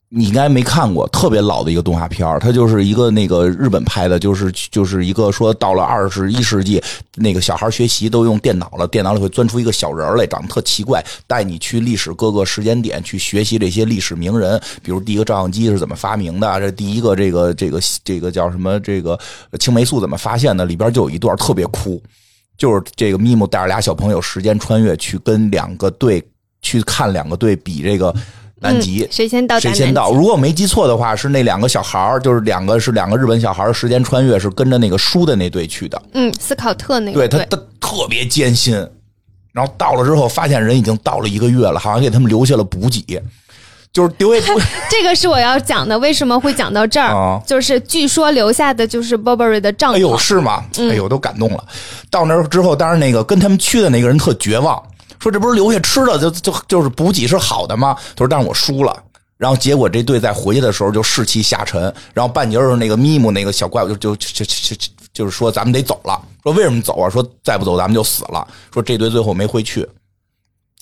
[0.09, 6.81] 你应该没看过特别老的一个动画片它就是一个那个日本拍的，就是就是一个说到了二十一世纪，
[7.15, 19.19] 那个小孩学习都用电脑了，电脑里会钻出一个小人来，长得特奇怪，带你去历史各个时间点去学习这些历史名人，比如第一个照相机是怎么发明的，这第一个这个这个这个叫什么这个
[19.59, 22.01] 青霉素怎么发现的，里边就有一段特别酷，
[22.57, 26.23] 就是这个咪姆带着俩小朋友时间穿越去跟两个队
[26.61, 28.15] 去看两个队比这个。
[28.65, 29.59] 南极谁先到？
[29.59, 30.11] 谁先到？
[30.11, 36.01] 如果我没记错的话，是那两个小孩儿，就是两个是两个日本小孩儿，时间穿越是跟着那个输的那队去的。
[36.13, 37.27] 嗯，斯考特那个。
[37.27, 38.75] 对他，他特别艰辛。
[39.53, 43.23] 然后到了之后，发现人已经到了一个月了，好像给他们留下了补给，
[43.93, 44.53] 就是丢下。
[44.91, 47.41] 这个是我要讲的，为什么会讲到这儿？
[47.47, 49.95] 就是据说留下的就是 Burberry 的帐篷。
[49.95, 50.65] 哎呦，是吗？
[50.77, 51.63] 哎呦，都感动了。
[52.09, 54.83] 到那儿之后，当然那个跟他们去的那个人特绝望。
[55.19, 57.95] 说这不是留下吃的就就就是补给是好的吗？
[58.15, 58.95] 他说但是我输了，
[59.37, 64.75] 然后结果这队在回去的时候就士气下沉，然后半截儿那个咪姆那个小怪物就就就就
[65.13, 66.21] 就是说咱们得走了。
[66.43, 67.09] 说为什么走啊？
[67.09, 68.47] 说再不走咱们就死了。
[68.73, 69.87] 说这队最后没回去。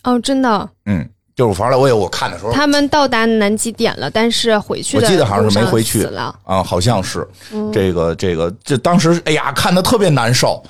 [0.04, 0.70] 哦，真的？
[0.86, 7.26] 嗯，就是反正我有我看的时候，他们到达南极点了，但是回去我记得好像是没回去了啊，好像是
[7.72, 10.62] 这个这个这当时哎呀看的特别难受，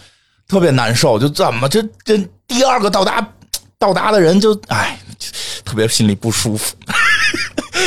[0.48, 3.28] 特别难受，就怎么这这第二个到达。
[3.84, 4.98] 到达的人就哎，
[5.66, 6.74] 特别心里不舒服。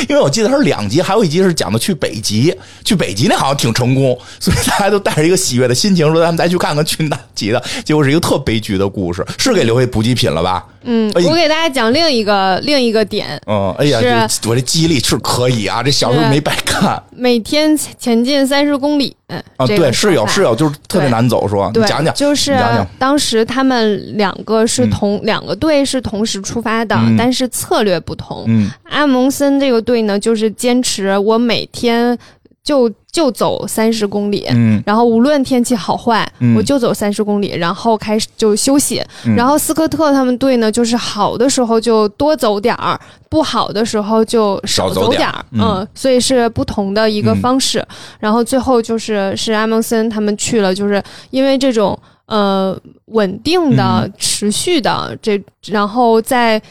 [0.07, 10.65] 因为我记得它是两集，还有一集是讲的去北极，去北极那好像挺成功，所以大家都带着一个喜悦的心情说咱们再去看看去南极的，结果是一个特悲剧的故事，是给留下补给品了吧？
[10.89, 13.39] 嗯，我给大家讲另一个另一个点。
[13.45, 17.01] 嗯，哎呀，我这记忆力是可以啊，这小时候没白看。
[17.11, 21.69] 每天前进三十公里，嗯啊，对，是有是有，就是特别难走，是吧？
[21.73, 22.57] 对，讲讲，就是
[22.97, 28.45] 当时他们两个是同两个队是同时出发的，但是策略不同。
[28.47, 32.19] 嗯，阿蒙森这个队呢，就是坚持我每天。
[32.67, 39.01] 就就走三十公里，嗯，然后无论天气好坏，我就走三十公里，然后开始就休息。
[39.37, 47.81] 然后斯科特他们队呢，就是好的时候就多走点儿，不好的时候就少走点儿，嗯，所以是不同的一个方式。
[48.19, 56.61] 然后最后就是是阿蒙森他们去了，就是因为这种呃稳定的、持续的这，然后在。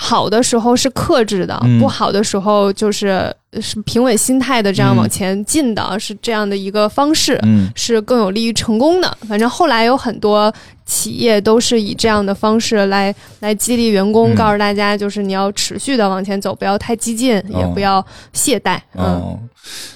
[0.00, 7.36] 好的时候是克制的，不好的时候就是是平稳心态的，这样往前进的，是这样的一个方式，
[7.74, 9.18] 是更有利于成功的。
[9.28, 10.52] 反正后来有很多
[10.86, 18.78] 企业都是以这样的方式来来激励员工，告诉大家就是你要持续的往前走，不要太激进，也不要懈怠。
[18.94, 19.36] 嗯，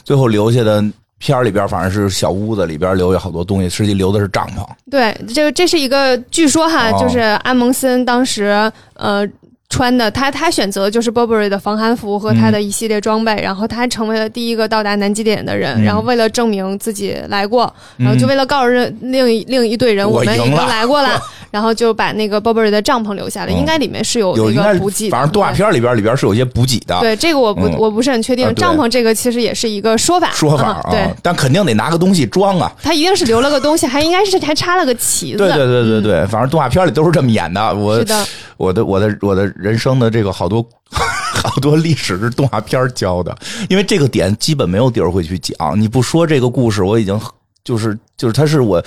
[0.03, 0.85] 最后留下的
[1.19, 4.67] 片儿里边，反正是小屋子里边留下好多东西，实际留的是帐篷。
[4.91, 9.25] 对，这个这是一个据说哈，就是阿蒙森当时呃。
[9.73, 15.83] 穿的他，他选择就是 Burberry 的防寒服和他的一系列装备，然后他成为了第一个到达南极点的人。
[15.83, 18.71] 然后为了证明自己来过，然后就为了告诉
[19.01, 21.19] 另一另一队人，我们已经来过了。
[21.51, 25.11] 然后就把那个 Burberry 的帐篷留下了，应该里面是有一个补给。
[25.11, 26.99] 反正动画片里边里边是有些补给的。
[27.01, 28.55] 对，这个我不我不是很确定。
[28.55, 30.31] 帐篷这个其实也是一个说法。
[30.33, 32.73] 说法啊，对，但肯定得拿个东西装啊。
[32.83, 35.39] 他一定是留了个东西，还应该是还插了个旗子。
[35.39, 37.75] 对对对对对，反正动画片里都是这么演的。
[37.75, 38.25] 我是的。
[38.57, 43.37] 我的我的我的人生的这个好多 好多历史是动画片教的，
[43.71, 45.81] 因为这个点基本没有地儿会去讲。
[45.81, 47.19] 你不说这个故事，我已经
[47.65, 48.85] 就是就是它是我。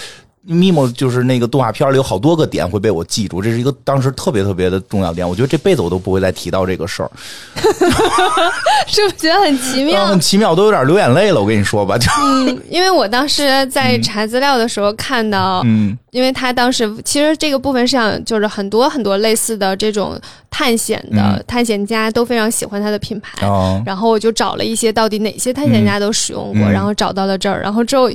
[0.94, 5.28] 就是那个动画片里有好多个点会被我记住，这是一个当时特别特别的重要点。
[5.28, 7.10] 我觉得这辈子我都不会再提到这个事儿，
[8.88, 10.06] 是不是觉得很奇妙？
[10.08, 11.42] 很奇妙，我都有点流眼泪了。
[11.42, 20.20] 我跟你说吧，就嗯，因为我当时在查资料的时候看到，嗯，因为他当时其实这个部分上就是很多很多类似的这种
[20.52, 23.48] 探险的探险家都非常喜欢他的品牌，
[23.86, 28.10] 然后我就找了一些到底哪些探险家都使用过，然后找到了这儿，然后之后。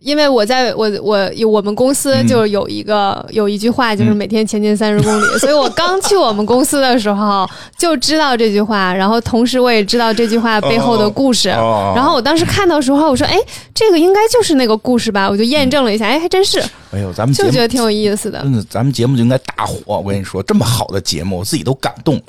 [0.00, 7.48] 因为我在我我我们公司就有一个有一句话，就是每天前进三十公里， 所以我刚去我们公司的时候
[7.78, 13.36] 就知道这句话，然后同时我也知道这句话背后的故事，然后我当时看到时候我说，哎，
[13.74, 16.58] 这个应该就是那个故事吧，我就验证了一下，哎，还真是，
[16.92, 22.22] 哎呦，咱们就觉得挺有意思的，真的，咱们节目就应该大火，我跟你说，这么好的节目，我自己都感动了。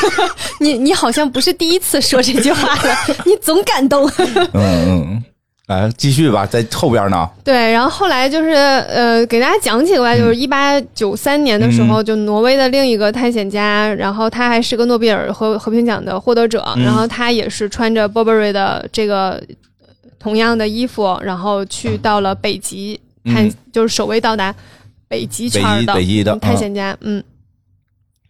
[0.60, 2.96] 你你好像不是第一次说这句话了，
[3.26, 4.10] 你总感动。
[4.16, 5.24] 嗯嗯。
[5.72, 7.28] 来继续吧，在后边呢。
[7.42, 10.16] 对，然后后来就是呃，给大家讲几个吧。
[10.16, 19.42] 就是一八九三年的时候，就挪威的另一个探险家，然后他还是个诺贝尔和和平奖的获得者，然后他也是穿着 Burberry 的这个
[20.18, 24.54] 同样的衣服，然后去到了北极探，就是首位到达
[25.08, 26.96] 北极圈的北极的探险家。
[27.00, 27.22] 嗯，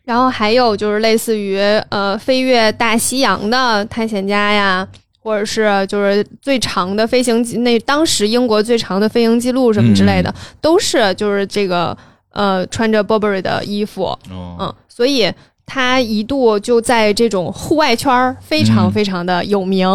[0.05, 1.59] 然后还有就是类似于
[1.91, 4.89] 呃飞越大西洋的探险家呀。
[5.23, 11.97] 或者是就是最长的飞行记那当时英国最长的飞行记录什么之类的，都是就是这个
[12.33, 15.33] 呃穿着 Burberry 的衣服，嗯，所以
[15.65, 19.87] 他一度就在这种户外圈非常非常的有名。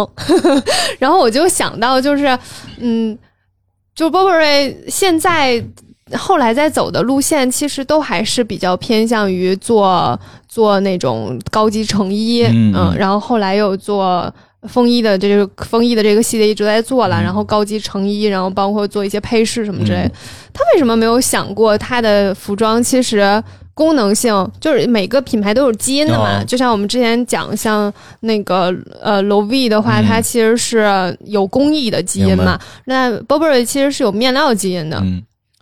[0.97, 2.39] 然后我就想到就是，
[2.79, 3.17] 嗯，
[3.93, 5.61] 就 Burberry 现在
[6.13, 10.17] 后来在走的路线，其实都还是比较偏向于做
[10.47, 14.33] 做那种高级成衣，嗯，然后后来又做。
[14.67, 20.11] 风衣的这个风衣的这个系列一直在做了，然后高级成衣，然后包括做一些配饰什么之类的。
[20.53, 23.41] 他为什么没有想过他的服装其实
[23.73, 26.43] 功能性就是每个品牌都有基因的嘛？
[26.45, 32.59] 就像我们之前讲，像那个呃 l o V 的话，它其实是有工艺的基因嘛。
[32.85, 34.99] 那 Burberry 其实是有面料基因的。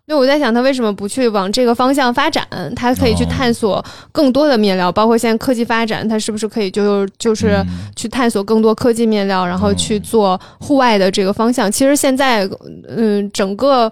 [0.07, 2.47] 那我在想，他为什么不去往这个方向发展？
[2.75, 11.71] 他可以去探索更多的面料，包括现在科技发展，他是不是可以就就是去探索更多科技面料，然后去做户外的这个方向？
[11.71, 12.47] 其实现在，
[12.87, 13.91] 嗯，整个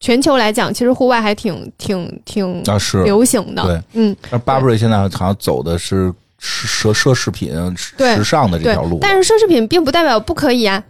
[0.00, 3.62] 全球来讲，其实户外还挺挺挺啊是流行的。
[3.62, 7.50] 对，嗯，那 Burberry 现在好像走的是奢奢侈品、
[7.96, 10.82] 时尚的这条路，但是奢侈品并不代表不可以啊。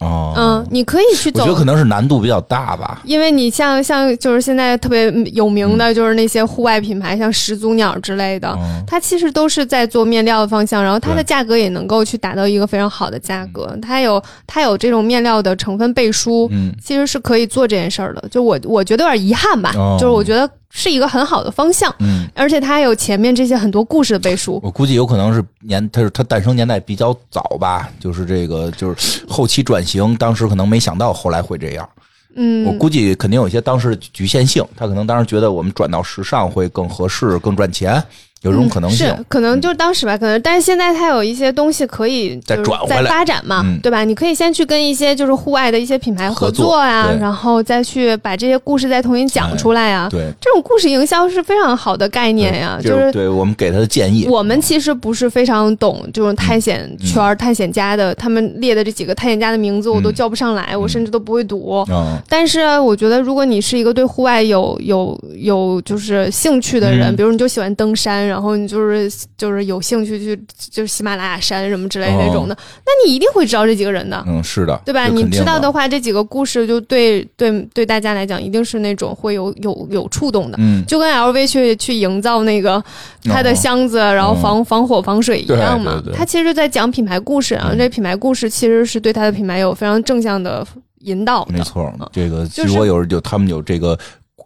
[0.00, 1.42] 哦，嗯，你可以去走。
[1.42, 13.76] 我觉得可能是难度比较大吧，因为你像像就是现在特别有名的就是那些户外品牌，像始祖鸟之类的，它其实都是在做面料的方向，然后它的价格也能够去达到一个非常好的价格。
[13.82, 18.24] 它有它有这种面料的成分背书，嗯，其实是可以做这件事儿的。
[18.30, 20.48] 就我我觉得有点遗憾吧，就是我觉得。
[20.70, 24.60] 是一个很好的方向，嗯，而且它还有前面这些很多故事的背书。
[24.62, 31.88] 我估计有可能是年，它是它诞生年代比较早吧，就是这个就是后期转型，当时可能没想到后来会这样。
[32.36, 38.02] 嗯，我估计肯定有一些当时的局限性，他可能当时觉得我们转到时尚会更合适、更赚钱。
[38.42, 44.02] 有这种可能性，是可能就是当时吧，可能，但是现在它有一些东西可以再转回来、发展嘛，对吧？
[44.02, 50.08] 你可以先去跟一些就是户外的一些品牌合作呀，然后再去把这些故事再重新讲出来呀。
[50.10, 54.26] 对，这种故事营销是非常好的概念呀，就是对我们给他的建议。
[54.26, 61.84] 我们其实不是非常懂这种探险圈、探险家的，他们列的这几个探险家的名字我都叫不上来，我甚至都不会读。
[62.26, 69.10] 但是我觉得，如果你是一个对户外有有有就是兴趣的人，比如你就喜欢登山，然后你就是。
[69.36, 72.54] 就是有兴趣去就是喜马拉雅山什么之类那种的，
[72.84, 74.22] 那你一定会知道这几个人的。
[74.26, 75.08] 嗯，是的，对吧？
[75.08, 80.58] 你知道的话，这几个故事就对对对大家来讲，一定是那种会有有有触动的。
[80.60, 82.82] 嗯，就跟 LV 去去营造那个
[83.24, 86.02] 它的箱子，然后防防火防水一样嘛。
[86.14, 90.66] 他其实在讲品牌故事啊，这品牌故事其实是对他的品牌有非常正向的
[91.00, 91.46] 引导。
[91.50, 93.98] 没错，这个如果有有他们有这个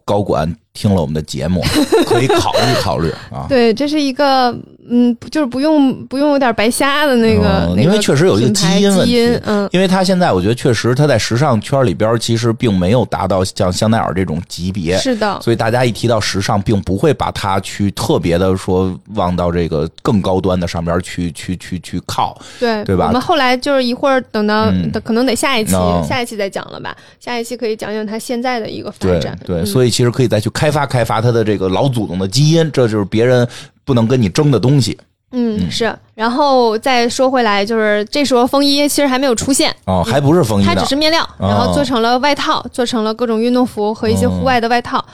[0.05, 0.55] 高管。
[0.75, 1.63] 听了我们的节目，
[2.05, 3.47] 可以考虑考虑啊。
[3.49, 4.53] 对，这是一个，
[4.91, 9.41] 嗯，就是不用不用有点白瞎的那个，因为确实有一个基因问题。
[9.45, 14.99] 嗯，因为他现在我觉得确实他在时尚圈里边其实并没有达到像香奈儿这种级别。
[14.99, 15.41] 是的。
[15.41, 22.37] 所以大家一提到时尚，并不会把它去特别的说往到这个更高端的上边去去去去靠。
[22.59, 23.07] 对，对吧？
[23.07, 24.73] 我们后来就是一会儿等到
[25.05, 25.71] 可能得下一期
[26.05, 26.97] 下一期再讲了吧。
[27.21, 29.39] 下一期可以讲讲他现在的一个发展。
[29.47, 30.64] 对，所以其实可以再去看。
[30.65, 33.47] 开发开发他的这个老祖宗的基因，这就是别人
[33.85, 34.99] 不能跟你争的东西。
[35.33, 35.95] 嗯，是。
[36.15, 45.05] 然后再说回来，就是这时候风衣其实还没有出现哦，还不是风衣，它只是面料，然后做成了外套，做成了各种运动服和一些户外的外套。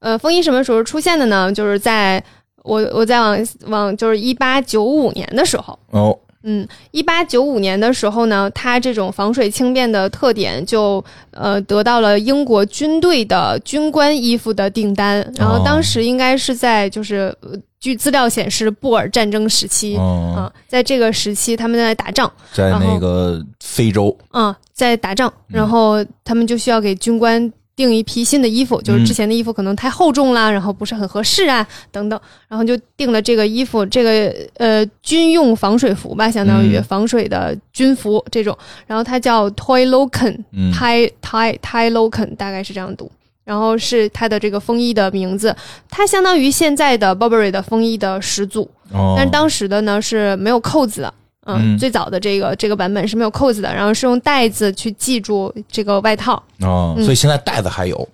[0.00, 1.50] 呃，风衣什么时候出现的呢？
[1.50, 2.22] 就是在
[2.64, 6.14] 我我在往往就是一八九五年的时候哦。
[6.42, 15.20] 嗯，一八九五年的时候呢，它这种防水轻便的特点就呃得到了英国军队的军官衣服的订单。
[15.36, 17.36] 然后当时应该是在就是
[17.80, 27.52] 据资料显示，布尔战争时期啊，在这个时期他们在打仗，在那个非洲啊，在打仗，然后他们就需要给军官。
[27.78, 38.58] 订一批新的衣服，就是之前的衣服可能太厚重啦，然后不是很合适啊，等等，然后就订了这个衣服，这个呃军用防水服吧，相当于防水的军服这种，
[38.88, 43.08] 然后它叫 Toy Loken，Ty Ty Ty Loken，大概是这样读，
[43.44, 45.54] 然后是它的这个风衣的名字，
[45.88, 48.68] 它相当于现在的 Burberry 的风衣的始祖，
[49.16, 51.14] 但是当时的呢是没有扣子的。
[51.50, 56.42] 嗯，最早的这个这个版本是没有扣子的，然后是用带子去系住这个外套。
[56.60, 58.06] 哦，所以现在带子还有，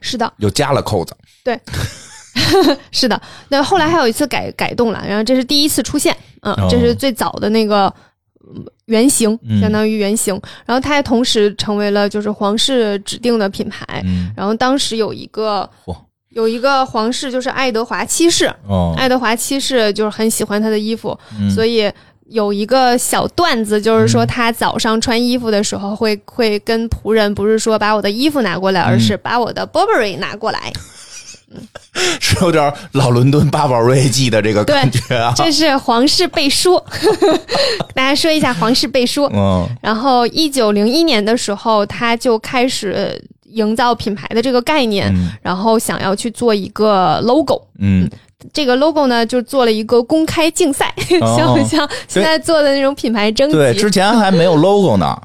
[0.00, 1.14] 是的，又加了扣子。
[1.44, 1.60] 对，
[2.90, 3.20] 是的。
[3.48, 6.16] 那后来还有一次改改动了，然后这是第一次出现。
[6.40, 7.92] 嗯，这是最早的那个
[8.86, 10.40] 原型，相当于原型。
[10.64, 14.02] 然后它还同时成为了就是皇室指定的品牌。
[14.34, 15.68] 然后当时有一个
[16.30, 18.50] 有一个皇室就是爱德华七世。
[18.66, 21.18] 哦，爱德华七世就是很喜欢他的衣服，
[21.54, 21.92] 所以。
[22.30, 30.72] 有一个小段子，就是说他早上穿衣服的时候，会会跟仆人不是说把我的衣服拿过来，而是把我的 Burberry 拿过来，
[32.20, 35.32] 是有点老伦敦八宝瑞记的这个感觉啊。
[35.36, 36.80] 这是皇室背书，
[37.94, 39.28] 大家说一下皇室背书。
[39.34, 45.12] 嗯，然后一九零一年的时候，他就开始营造品牌的这个概念，
[45.42, 47.60] 然后想要去做一个 logo。
[47.80, 48.08] 嗯。
[48.52, 50.94] 这个 logo 呢，就做了一个公开竞赛，
[51.36, 53.56] 像不像现在做的那种品牌征集？
[53.56, 55.16] 对，之前还没有 logo 呢。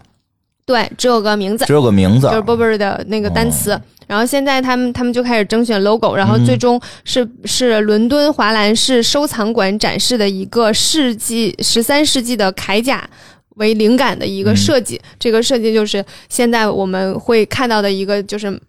[0.66, 3.80] 对，只有个名字，只有个名字，就是 Burberry 的那个单词。
[4.08, 13.08] 然后现在他们他们就开始征选 logo，然后最终是是伦敦华兰士收藏馆展示的一个世纪十三世纪的铠甲
[13.56, 15.00] 为灵感的一个设计。
[15.20, 18.60] 这个设计就是现在我们会看到的一个就是。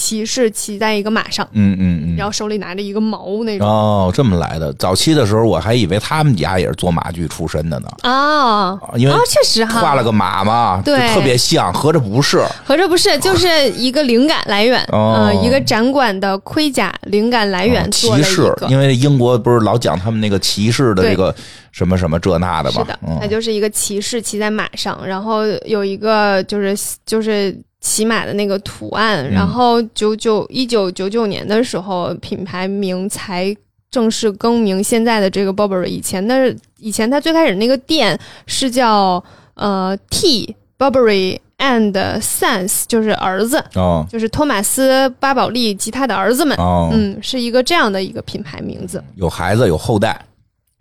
[0.00, 3.68] 骑士骑在一个马上，嗯嗯嗯，然后手里拿着一个矛那种。
[3.68, 4.72] 哦，这么来的。
[4.72, 7.88] 早期的时候，我还以为他们家也是做马具出身的呢。
[8.00, 11.70] 啊，因为确实哈，画了个马嘛，对，特别像。
[11.74, 14.82] 合着不是，合着不是，就是一个灵感来源。
[14.90, 17.88] 嗯， 一个展馆的盔甲灵感来源。
[17.90, 21.34] 骑士，因为英国不是老讲他们那个骑士的这个
[21.72, 22.80] 什么什么这那的吗？
[22.80, 26.74] 是的，他就是一个骑士骑在马上，然后有一个就是
[27.04, 27.54] 就是。
[27.80, 33.56] 骑马的那个图案，然后九九一九九九年的时候，品牌名才
[33.90, 35.86] 正式更名现在的这个 Burberry。
[35.86, 39.22] 以前的以前，它最开始那个店是叫
[39.54, 49.02] 呃 T Burberry and Sons，就是儿子，哦，就是托马斯巴宝莉及他的儿子们，哦，嗯，是一个这样的一个品牌名字。
[49.14, 50.22] 有孩子有后代，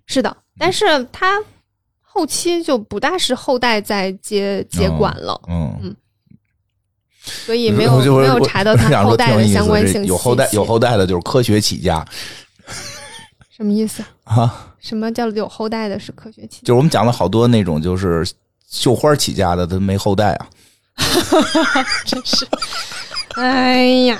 [0.05, 1.41] 是的，但是他
[2.01, 5.79] 后期就不大是后代在接接管了，嗯。
[5.81, 5.95] 嗯。
[7.45, 10.07] 所以没有没有查到他后代的相关信息。
[10.07, 12.05] 有后代有后代的就是科学起家，
[13.55, 14.67] 什么意思啊？
[14.79, 16.61] 什么叫有后代的是科学起？
[16.63, 18.25] 就是我们讲了好多那种就是
[18.69, 20.47] 绣花起家的，他没后代啊。
[22.05, 22.45] 真是，
[23.35, 24.19] 哎呀，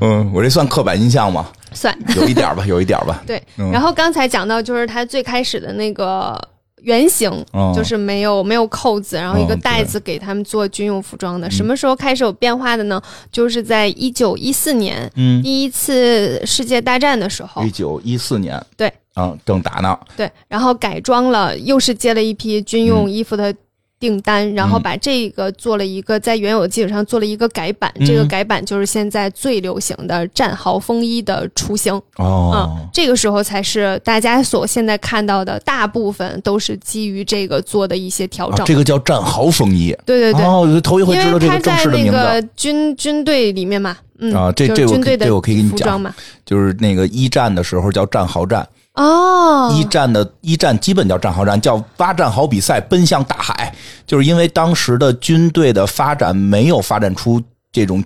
[0.00, 1.48] 嗯，我这算刻板印象吗？
[1.72, 3.22] 算，有一点吧，有一点吧。
[3.26, 6.38] 对，然后刚才讲到就是他最开始的那个。
[6.82, 7.30] 原型
[7.74, 11.50] 就是没有没有扣子，然后一个袋子给他们做军用服装的。
[11.50, 13.00] 什么时候开始有变化的呢？
[13.30, 17.62] 就是在一九一四年，嗯，第一次世界大战的时候。
[17.64, 19.98] 一九一四年，对，嗯，正打呢。
[20.16, 23.54] 对，然后改装了，又是接了一批军用衣服的。
[24.00, 31.92] 订单，然后把这个做了一个在原有的基础上做了一个改版，这个改版就是现在最流行的战壕风衣的雏形。
[32.16, 38.64] 哦，嗯，这个时候才是大家所现在看到的大部分都是基于这个做的一些调整。
[38.64, 39.94] 这个叫战壕风衣。
[40.06, 40.44] 对对对。
[40.44, 42.12] 哦，头一回知道这个正式的名字。
[42.12, 46.14] 那个军军队里面嘛，嗯啊，这这军队的这我可以给你讲嘛，
[46.46, 48.66] 就是那个一战的时候叫战壕战。
[48.98, 53.72] 哦，一战的一战基本叫战壕战，叫挖战壕比赛，奔向大海，
[54.06, 57.40] 就是因为当时的军队的发展没有发展出
[57.70, 58.02] 这种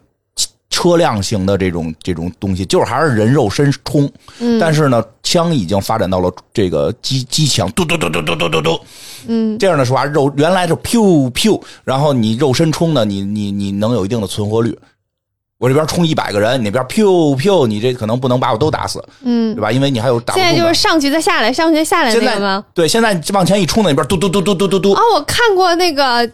[0.68, 4.10] 车辆型的这种这种东西，就是还是人肉身冲。
[4.38, 8.80] 嗯，但是呢，枪已经发展到了这个机机枪，嘟嘟嘟嘟嘟嘟嘟嘟。
[9.26, 14.78] 嗯，这样的说话，肉原来是 pew pew，然后你肉身冲呢，你你你能有一定的存活率。
[15.62, 19.70] 我这边冲一百个人，你那边 pew pew，你这可能不能把我都打死，嗯，对吧？
[19.70, 20.34] 因为你还有打。
[20.34, 22.64] 现在就是上去再下来，上去再下来那个吗？
[22.74, 24.92] 对，现在往前一冲，那边嘟嘟嘟嘟嘟嘟嘟。
[24.92, 26.28] 哦，我看过那个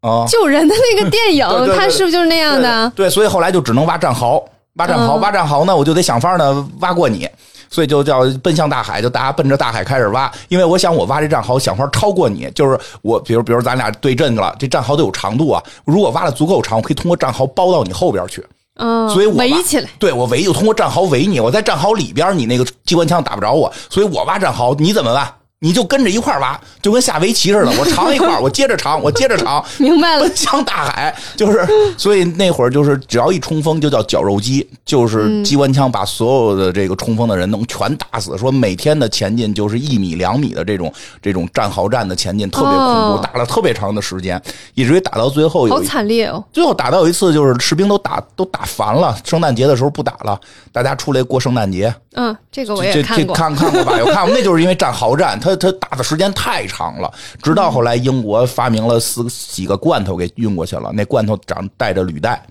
[0.00, 1.46] 啊救人的那个电影，
[1.78, 2.90] 他是不是就是那样的？
[2.96, 4.44] 对，所以后来就只能挖战壕，
[4.74, 7.28] 挖战壕，挖战壕呢，我就得想法呢挖过你。
[7.70, 10.30] 所以就叫奔向大海，就大家奔着大海开始挖。
[10.48, 12.50] 因为我想我挖这战壕，想法超过你。
[12.54, 15.62] 就是我，比如比如咱俩对阵了，这战壕得有长度啊。
[15.84, 18.44] 如果挖的足够长，我可以通过战壕包到你后边去。
[18.80, 21.40] 嗯，所以我围起来，对我围就通过战壕围你。
[21.40, 25.28] 我在战壕里边，你那个机关枪打不着我，所以我挖战壕，你怎么办？
[25.60, 27.72] 你就跟着一块挖，就跟下围棋似的。
[27.78, 30.22] 我尝一块，我接着尝，我接着尝， 明白了。
[30.22, 31.66] 奔向大海，就是，
[31.98, 38.38] 所以那会儿就是只要一冲锋就叫绞肉机，就是机关枪把所有的这个冲锋的人能全打死。
[38.38, 44.40] 说每天的前进就是一米两米的这种这种战壕战的前进，特别恐怖，打了特别长的时间，
[44.74, 46.44] 以至于打到最后好惨烈哦。
[46.52, 50.38] 最后打到有一次就是士兵都打都打烦了，圣诞节的时候不打了，
[50.70, 51.92] 大家出来过圣诞节。
[52.14, 53.98] 嗯，这个我也看过，看看过吧？
[53.98, 55.38] 有看过，那就是因为战壕战。
[55.47, 62.42] 他他打的时间太长了，直到后来英国发明了四几个罐头给运过去了，那罐头长带着履带，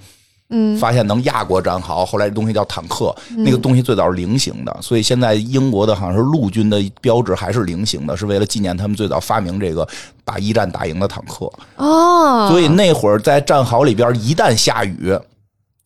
[0.49, 2.05] 嗯，发现能压过战壕。
[2.05, 9.87] 后来这东西叫坦克，那个东西最早是菱形的，所以现在英国的好像是陆军的标志还是菱形的，是为了纪念他们最早发明这个
[10.23, 11.51] 把一战打赢的坦克。
[11.75, 15.17] 哦，所以那会儿在战壕里边一旦下雨，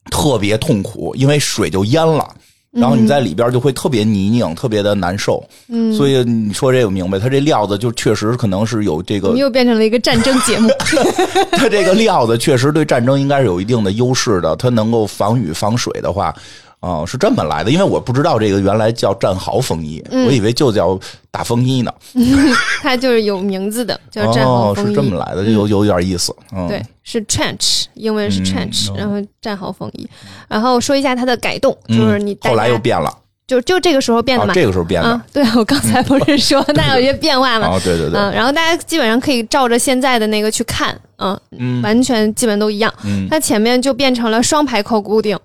[0.10, 2.28] 特别痛苦，因为水就淹了。
[2.72, 5.44] 然后你在里边就会特别泥泞，特别的难受。
[5.68, 9.36] 嗯，所以你说这个明白，它这料子就确实可能是有这个。
[9.36, 10.70] 又变成了一个战争节目。
[11.52, 16.34] 它这个料子确实对战争应该是有一定的优势的，它能够防雨防水的话。
[16.82, 21.94] 哦，是这么来的，因为我不知道这个原来叫战壕风衣，我以为就叫大风衣呢。
[22.82, 24.88] 它就是有名字的，叫战壕风衣。
[24.90, 26.36] 是这么来的，有有点意思。
[26.68, 30.10] 对，是 trench，英文是 trench，然后战壕风衣。
[30.48, 33.16] 然后说一下它的改动，就是你后来又变了，
[33.46, 34.52] 就就这个时候变的嘛。
[34.52, 35.22] 这个时候变的。
[35.32, 37.68] 对，我刚才不是说 那有些变化嘛？
[37.68, 38.20] 哦，对对对。
[38.20, 42.92] 嗯，然后大家基本上可以照着现在的那个去看，嗯，完全基本都一样。
[43.04, 45.38] 嗯，它前面就变成了双排扣固定。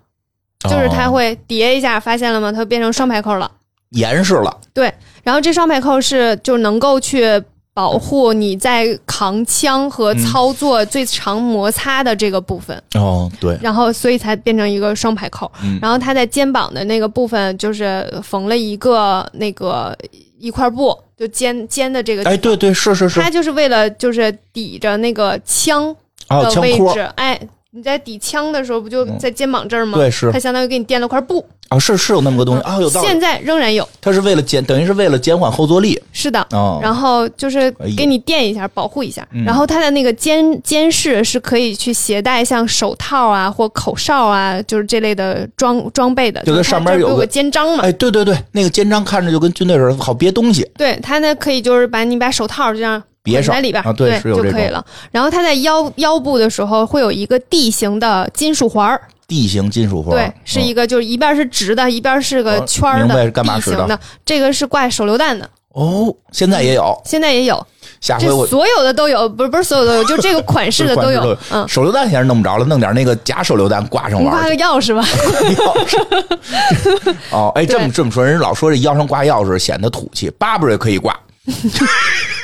[0.68, 2.52] 就是它会叠一下，发现了吗？
[2.52, 3.50] 它变成双排扣了，
[3.90, 4.56] 严实了。
[4.72, 4.92] 对，
[5.22, 7.42] 然后这双排扣是就能够去
[7.74, 12.82] 保护你在扛枪和操作最长摩擦的这个部分。
[12.94, 13.58] 哦，对。
[13.60, 15.50] 然后，所以才变成一个双排扣。
[15.80, 19.94] 然后它在肩膀的那个部分，就是缝了一个那个
[20.38, 22.24] 一块布，就肩肩的这个。
[22.24, 23.20] 哎，对对，是是是。
[23.20, 25.94] 它就是为了就是抵着那个枪
[26.28, 27.00] 的位置。
[27.16, 27.38] 哎，
[27.76, 29.98] 你在抵枪的时候，不就在肩膀这儿吗？
[29.98, 30.32] 对，是。
[30.32, 31.44] 它相当于给你垫了块布。
[31.68, 33.06] 啊，是是有那么个东西啊，有道理。
[33.06, 36.00] 现在仍然有，它是为了减，等于是为了减缓后坐力。
[36.10, 36.46] 是的，
[36.80, 39.26] 然后就是给你垫一下，保护一下。
[39.44, 46.40] 然后它的那个肩肩饰是可以去携带像手套啊或口哨啊，就是这类的装装备的。
[46.44, 47.82] 就它上边有个肩章嘛。
[47.82, 50.66] 哎，对对对，那个肩章看着就跟军队似的，好别东西。
[50.78, 54.82] 对，它那可以就是把你把手套这样别在里边啊，对，就可以了。
[55.10, 59.00] 然后它在腰腰部的时候会有一个 D 型的金属环儿。
[59.26, 63.98] D 型金属环，对，是一个，就是一边是直的，一边是个圈儿的 D 型的。
[64.24, 65.50] 这个是挂手榴弹的。
[65.70, 67.66] 哦，现在也有，现在也有。
[68.00, 71.36] 下回我所有的都有，不是不是所有都有，就这个款式的都有。
[71.50, 74.30] 嗯，手榴弹现在弄不着了，弄点那个假手榴弹挂上玩。
[74.30, 75.02] 挂个钥匙吧。
[75.02, 77.16] 钥匙。
[77.32, 81.18] 哦，哎，这么这么说，人老说这腰上挂钥匙显得土气，巴布瑞可以挂。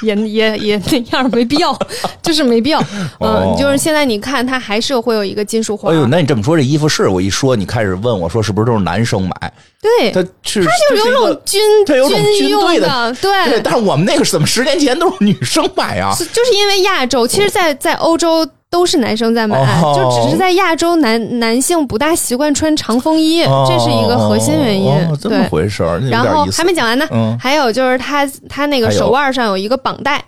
[0.02, 1.76] 也也也那样没必要，
[2.20, 2.82] 就是没必要。
[3.20, 5.94] 嗯，就是现在你看，它还是会有一个金属环。
[5.94, 9.52] 哎呦，那你这么说，这衣服是我一说，你开始问我说，是不是都是男生买？
[9.80, 13.60] 对，他是，他就有种军，他有种军用的，对。
[13.62, 16.14] 但是我们那个怎么十年前都是女生买啊？
[16.18, 18.48] 就是因为亚洲，其实，在在欧洲。
[18.72, 19.58] 都是男生在买，
[19.94, 24.90] 就只是在亚洲男男性不大习惯穿长风衣，这是一个核心原因。
[25.20, 27.06] 这么回事儿，然后还没讲完呢。
[27.38, 30.24] 还有就是他他那个手腕上有一个绑带，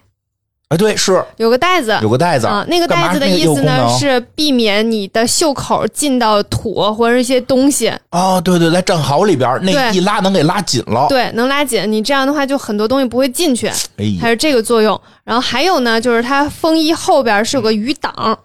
[0.75, 2.65] 哎，对，是有个袋子，有个袋子啊。
[2.69, 7.93] 那个袋子的意思呢是避免你的袖口进到土或者一些东西。
[8.11, 11.91] 哦，对对，在战壕里边那一拉能给拉紧了，对，能拉紧。
[11.91, 13.71] 你这样的话就很多东西不会进去，
[14.21, 15.01] 还是这个作用。
[15.23, 18.37] 然后还有呢，就是它风衣后边是有个雨挡，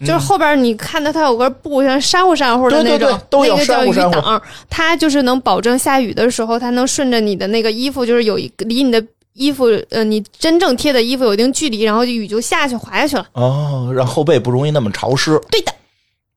[0.00, 9.02] 就是后边你看到它有个布，像珊瑚珊瑚的那种，那个叫雨挡，它就是能保证下雨的时候，它能顺着你的那个衣服，就是有一离你的
[9.34, 13.26] 衣服，呃，你真正贴的衣服有一定距离，然后雨就下去滑下去了。
[13.32, 15.40] 哦，让后背不容易那么潮湿。
[15.50, 15.72] 对的。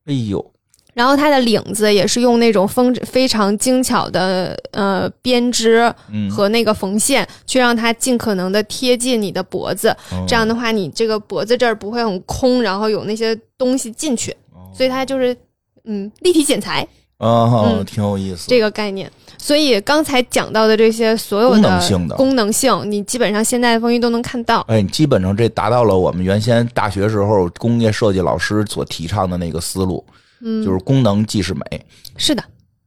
[0.06, 0.52] 哎呦。
[0.94, 5.94] 然后它的领子也是用那种风非常精巧的呃编织
[6.32, 9.94] 和那个缝线，去让它尽可能的贴近你的脖子。
[10.26, 14.34] 这样的话，你这个脖子这儿不会很空，然后有那些东西进去。
[14.74, 15.36] 所以它就是
[15.84, 16.88] 嗯立体剪裁
[17.18, 19.12] 啊，挺有意思这个概念。
[19.46, 24.62] 所以刚才讲到的这些所有的功能性的功能性，你基本上现在的风衣都能看到。
[24.62, 30.04] 哎，你基本上这达到了我们原先大学时候工业设计老师所提倡的那个思路。
[30.42, 31.86] 嗯，就是功能即是美，
[32.18, 32.44] 是的。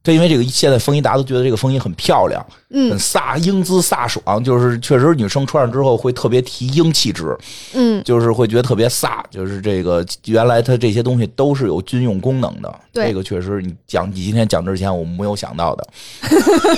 [0.08, 7.36] 就因为这个，现在风衣大家都觉得这个风衣很漂亮，嗯，很飒，英姿飒爽，就是确实女生穿上之后会特别提英气质，
[7.74, 9.22] 嗯，就是会觉得特别飒。
[9.30, 15.86] 就是这个原来它这些东西都是有军用功能的，这个确实你讲你今天讲之前我们没有想到的。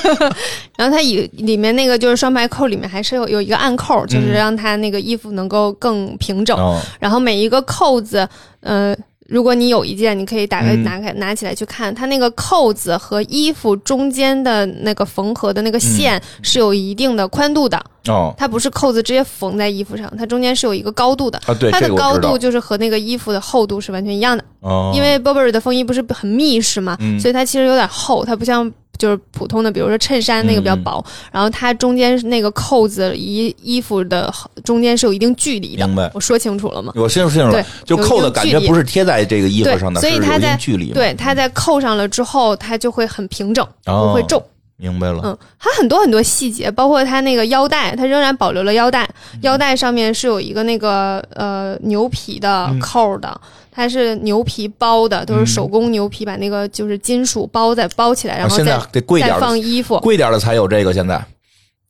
[0.77, 6.59] 然后它里里面那个就是双排扣里面还是有有一个暗扣，就是让它那个衣服能够更平整。
[6.99, 8.29] 然后每一个扣子，
[8.61, 8.97] 呃。
[9.31, 28.71] 如果你有一件，你可以打开、拿开、拿起来去看，它那个扣子和衣服中间的那个缝合的那个线是有一定的宽度的哦，它不是扣子直接缝在衣服上，它中间是有一个高度的啊，对，它的高度就是和那个衣服的厚度是完全一样的哦，因为 Burberry 的风衣不是很密实嘛，所以它其实有点厚，它不像。
[29.01, 34.33] 就是普通的，比如说衬衫那个比较薄，然后它中间那个扣子衣衣服的
[34.63, 35.87] 中间是有一定距离的。
[35.87, 36.11] 明白？
[36.13, 36.93] 我说清楚了吗？
[36.95, 37.65] 我清楚清楚了。
[37.87, 40.93] 就扣的感觉不是贴在这个衣服上的，所以它在距离。
[40.93, 44.43] 对，它在扣上了之后，它就会很平整，不会皱。
[44.77, 45.21] 明白了。
[45.25, 49.09] 嗯，它很多很多细节，包括它那个腰带，它仍然保留了腰带，
[49.43, 53.41] 腰带上面是有一个那个呃牛皮的扣的。
[53.73, 60.93] 它是牛皮包的，都是手工牛皮，把那个就是金属包再包起来，然后再再放衣服，贵点的才有这个。
[60.93, 61.25] 现在，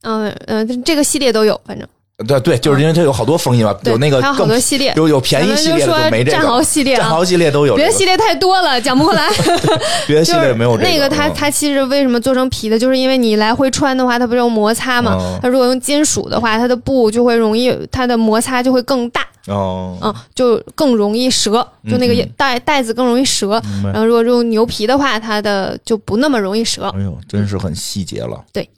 [0.03, 1.87] 嗯嗯，这个系列都有，反正。
[2.29, 6.37] 对对，就是因为它有好多风衣嘛，有那个还有好多系列，有有便宜系列的就没这个。
[6.37, 7.75] 战壕系列，战壕系列都有。
[7.75, 9.27] 别的系列太多了，讲不过来。
[10.07, 10.91] 别的系列没有这个。
[10.91, 15.17] 那个它它其实为什么做成皮的，就是因为你来回穿的话，它不是有摩擦嘛？
[15.41, 19.27] 它如果用金属的话，它的布就会容易，它的摩擦就会更大。
[19.47, 19.99] 哦。
[20.03, 23.61] 嗯，就更容易折，就那个袋袋子更容易折。
[23.85, 26.89] 然后如果用牛皮的话，它的就不那么容易折。
[26.89, 28.45] 哎呦，真是很细节了。
[28.53, 28.69] 对。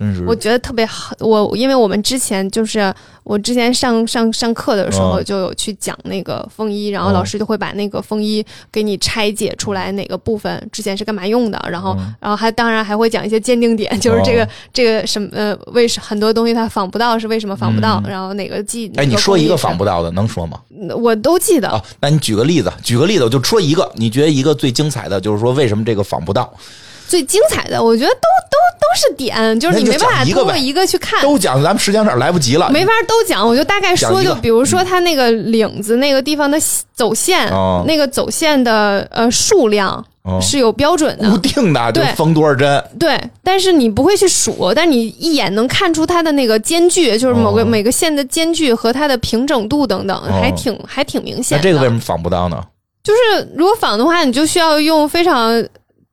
[0.00, 1.14] 真是，我觉得特别好。
[1.20, 2.92] 我因为我们之前就是
[3.22, 8.42] 我之前上上上课的时候就有去讲那个风衣，然后老师就会把那个风衣
[8.72, 20.58] 给你拆解出来哪个部分之前是干嘛用的，然后然后还当然还会讲一些鉴定点， 就是这个这个什么呃为什很多东西它仿不到是为什么仿不到，然后哪个记哎你说一个仿不到的能说吗？
[20.96, 21.68] 我都记得。
[21.68, 26.50] 哦，那你举个例子，举个例子我就说一个，你觉得一个最精彩的就是说为什么这个仿不到？
[27.10, 31.20] 最精彩的，我觉得都都都是点，就是你没办法通过一个去看。
[31.20, 33.44] 都讲，咱们时间有点来不及了，没法都讲。
[33.44, 36.56] 我就大概说，就比如说它那个领子那个地方的
[36.94, 37.50] 走线，
[37.84, 40.04] 那个走线的呃数量
[40.40, 42.80] 是有标准的，固定的，对，缝多少针？
[42.96, 51.58] 对，但是你不会去数，但你一眼能看出它的那个间距，就是某个每个线的间距和它的平整度等等，还挺还挺明显。
[51.58, 52.62] 那这个为什么仿不到呢？
[53.02, 55.60] 就是如果仿的话，你就需要用非常。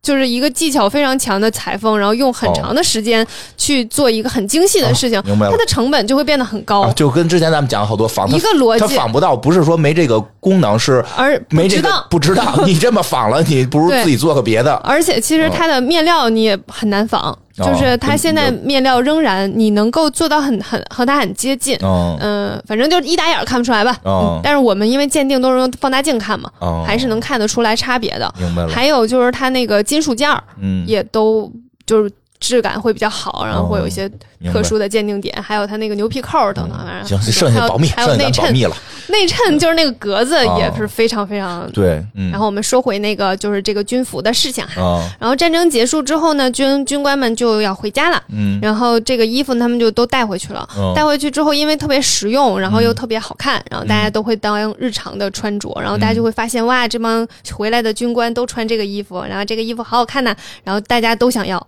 [0.07, 3.27] 就是一个技巧非常强的裁缝，然后用很长的时间
[3.57, 6.89] 去做一个很精细的事情，明白了，它的成本就会变得很高。
[6.93, 12.53] 就跟之前咱们讲好多仿一个逻辑，它仿不到，不是说没这个功能，是而没这个不知道。
[12.65, 14.73] 你这么仿了，你不如自己做个别的。
[14.75, 17.37] 而且其实它的面料你也很难仿。
[17.57, 23.97] 就是它现在面料仍然你能够做到很很和它很接近，嗯，反正就一打眼看不出来吧。
[24.43, 26.49] 但是我们因为鉴定都是用放大镜看嘛，
[26.85, 28.33] 还是能看得出来差别的。
[28.37, 28.69] 明白了。
[28.69, 31.51] 还有就是它那个金属件儿，嗯，也都
[31.85, 32.11] 就是。
[32.39, 34.09] 质感会比较好，然后会有一些
[34.51, 36.77] 特殊的鉴定点，还有它那个牛皮扣等等。
[37.05, 38.75] 行，剩下保密，还有内衬，密了。
[39.09, 42.03] 内衬就是那个格子也是非常非常对。
[42.31, 45.01] 然后我们说回那个就是这个军服的事情哈。
[45.17, 48.21] 然后战争结束之后呢，军军官们就要回家了。
[48.29, 48.59] 嗯。
[48.61, 50.67] 然后这个衣服他们就都带回去了。
[50.95, 55.73] 带回去之后，因为特别实用，然后又特别好看，然后大家都会当日常的穿着。
[55.81, 61.65] 然后大家就会发现，哇，这帮回来的军官都穿这个衣服，然后这个衣服好好看呐，然后大家都想要。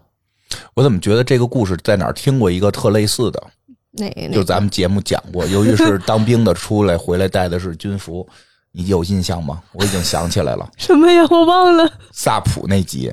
[0.74, 3.44] 我怎么觉得这个故事在哪儿听过一个特类似的？
[3.92, 4.30] 哪？
[4.32, 8.28] 就咱们节目讲过， 由于是当兵的出来回来带的是军服，
[8.72, 9.62] 你有印象吗？
[9.74, 10.70] 我已经想起来了。
[10.78, 11.24] 什么呀？
[11.30, 11.92] 我忘了。
[12.12, 13.12] 萨普那集，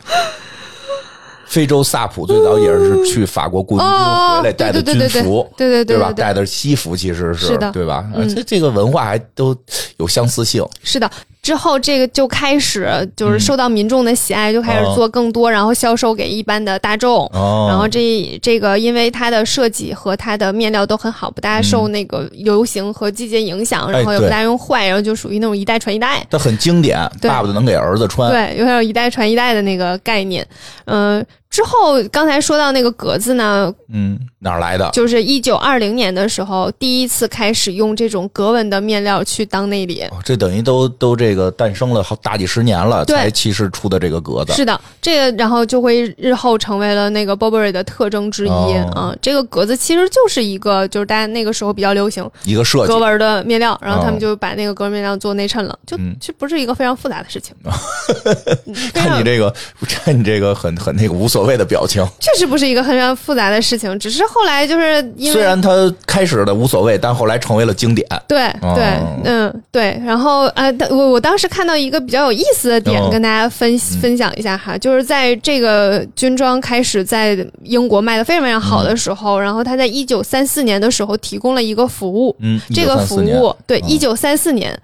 [1.47, 3.97] 非洲萨普最早也是去法国雇佣兵
[4.37, 6.13] 回来带的军服，对对对，对吧？
[6.13, 8.05] 带的西服其实是对吧？
[8.35, 9.57] 这这个文化还都
[9.97, 10.67] 有相似性。
[10.83, 11.11] 是的。
[11.47, 17.31] 之后，这个就开始就是受到民众的喜爱，就开始做更多，然后销售给一般的大众。
[17.33, 26.27] 然后这这个，因为它的设计和它的面料都很好，不大受那个流行和季节影响，然后也不大用坏，然后就属于那种一代传一代。
[26.29, 28.29] 它很经典，爸爸就能给儿子穿。
[28.29, 30.45] 对，有点一代传一代的那个概念。
[30.87, 31.25] 嗯。
[31.49, 34.91] 之后，刚才说到那个格子呢，嗯，哪儿来的？
[34.93, 40.05] 就是一九二零年的时候，第一次开始用这种格纹的面料去当内里。
[40.25, 44.53] 这等于都都这个诞生了好大几十年了，才其实出的这个格子。
[44.53, 49.15] 是的，这个然后就会日后成为了那个 Burberry 的特征之一啊。
[49.23, 57.55] 这个格子其实就是一个，就是大家那个时候比较流行一个设计格纹的面料，然后他们就把那个格纹面料做内衬了，就其实不是一个非常复杂的事情。
[58.93, 59.55] 看你这个，
[59.89, 62.07] 看你这个很很那个无所谓的表情。
[62.21, 65.71] 确实不是一个很复杂的事情，只是后来就是因为虽然他
[66.07, 68.07] 开始的无所谓，但后来成为了经典。
[68.29, 70.01] 对对，嗯对。
[70.05, 84.79] 然后呃，我我当时看到一个比较有意思的点，跟大家分分享一下哈，就是在这个军装开始在英国卖的非常非常好的时候，然后他在一九三四年的时候提供了一个服务，嗯，这个服务对一九三四年。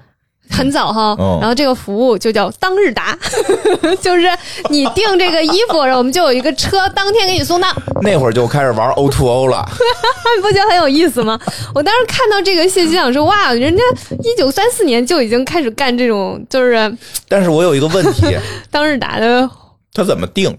[0.53, 3.19] 很早哈，然后这个服务就叫当日达，
[4.01, 4.29] 就是
[4.69, 7.69] 你订这个衣服，然后我们就有一个车当天给你送到。
[8.03, 9.65] 那会儿就开始玩 O to O 了，
[10.43, 11.39] 不觉得很有意思吗？
[11.75, 13.83] 我当时看到这个信息，想说哇，人家
[14.23, 16.97] 一九三四年就已经开始干这种，就是。
[17.29, 18.37] 但是我有一个问题，
[18.71, 19.49] 当日达的
[19.95, 20.57] 他怎么定？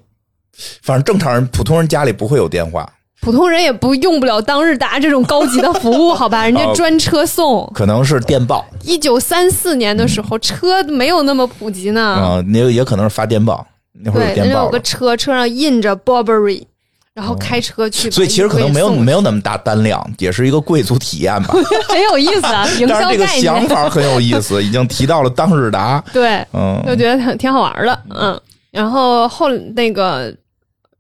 [0.84, 2.88] 反正正常人、普通人家里不会有电话。
[3.24, 6.44] 普通人也不用不了当日达这种高级的服务，好吧？
[6.46, 8.66] 人家专车送，可能是电报。
[8.84, 12.02] 一九三四年的时候，车没有那么普及呢。
[12.02, 13.66] 啊，也也可能是发电报。
[13.94, 14.66] 那会儿有电报。
[14.66, 16.64] 有个车，车上印着 Burberry，
[17.14, 18.12] 然后开车去。
[18.12, 21.54] 所以其实可能没有没有那么大单量，也是一个贵族体验吧。
[21.88, 23.18] 很有意思啊，营销概念。
[23.18, 26.04] 这个想法很有意思，已经提到了当日达。
[26.12, 28.38] 对，嗯，就觉得挺挺好玩的，嗯。
[28.72, 30.36] 然后后那个。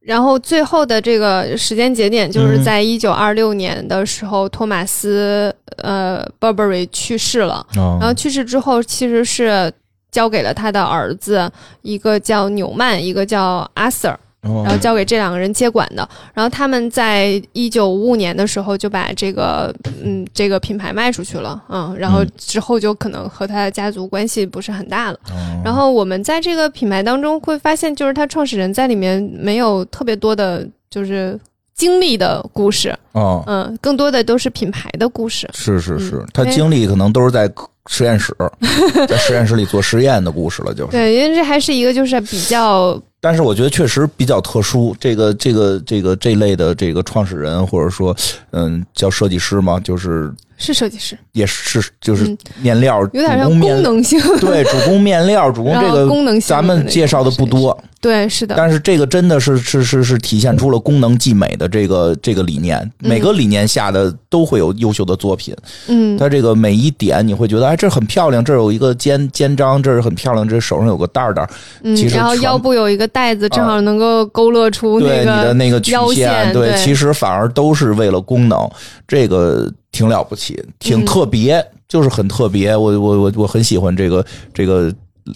[0.03, 7.65] 然后最后的这个时间节点就是在一九二六年的时候，托马斯呃 Burberry 去世了。
[7.73, 9.71] 然后去世之后，其实是
[10.11, 11.49] 交给了他的儿子，
[11.81, 14.15] 一个叫纽曼，一个叫 Arthur。
[14.43, 19.73] 然后交给这两个人接管的，然后他们在一九五五年的时候就把这个
[20.03, 25.19] 嗯这个品牌卖出去了，嗯，然后之后就可能和他的家族关系不是很大了。
[25.63, 31.39] 然后我们在这个品牌当中会发现，就是他创始人在里面没有特别多的，就是
[31.73, 32.93] 经历的故事。
[33.13, 35.49] 哦，嗯，更多的都是品牌的故事。
[35.53, 37.49] 是是是，他经历可能都是在
[37.87, 38.35] 实验室，
[39.07, 40.91] 在实验室里做实验的故事了，就是。
[40.91, 43.01] 对，因为这还是一个就是比较。
[43.23, 48.13] 但是我觉得确实比较特殊，这个这个这个这类的这个创始人或者说，
[48.51, 58.55] 嗯，叫设计师嘛，就是是设计师，也是就是面料，有点像功能性， 对，主攻面料，主攻这个功能性，咱们介绍的不多，对，是的。
[58.57, 65.55] 但是这个真的是是是是体现出了功能即美的这个这个理念，每个理念下的都会有优秀的作品，
[65.87, 71.47] 嗯，它这个每一点你会觉得哎，这很漂亮，这有一个肩肩章，这是很漂亮，这手上有个带带，
[71.83, 73.09] 嗯，然后腰部有一个。
[73.13, 78.69] 袋子正好能够勾勒出那个你的那个曲线，对，其实反而都是为了功能，
[79.07, 82.75] 这个挺了不起，挺特别，就是很特别。
[82.75, 84.93] 我我我我很喜欢这个这个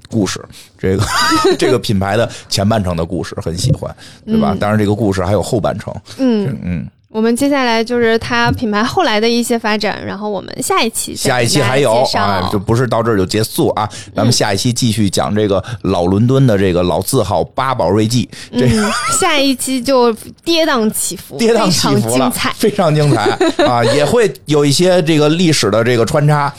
[0.09, 0.43] 故事，
[0.77, 1.05] 这个
[1.57, 4.57] 这个品牌的前半程的故事很喜欢，对吧？
[4.59, 6.87] 当然，这个故事还有后半程，嗯嗯。
[7.09, 18.67] 我们接下来就是它品牌后来的一些发展，然后我们下一期下一期还有啊，就不是到这儿就结束啊，咱们下一期继续讲这个老伦敦的这个老字号八宝瑞记，这
[19.17, 20.11] 下一期就
[20.43, 23.23] 跌宕起伏，跌宕起伏了，非常精彩
[23.65, 26.53] 啊，也会有一些这个历史的这个穿插，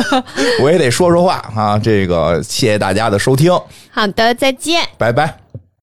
[0.62, 3.52] 我也得说说话啊，这个谢谢大家的收听，
[3.90, 5.39] 好的，再见，拜拜。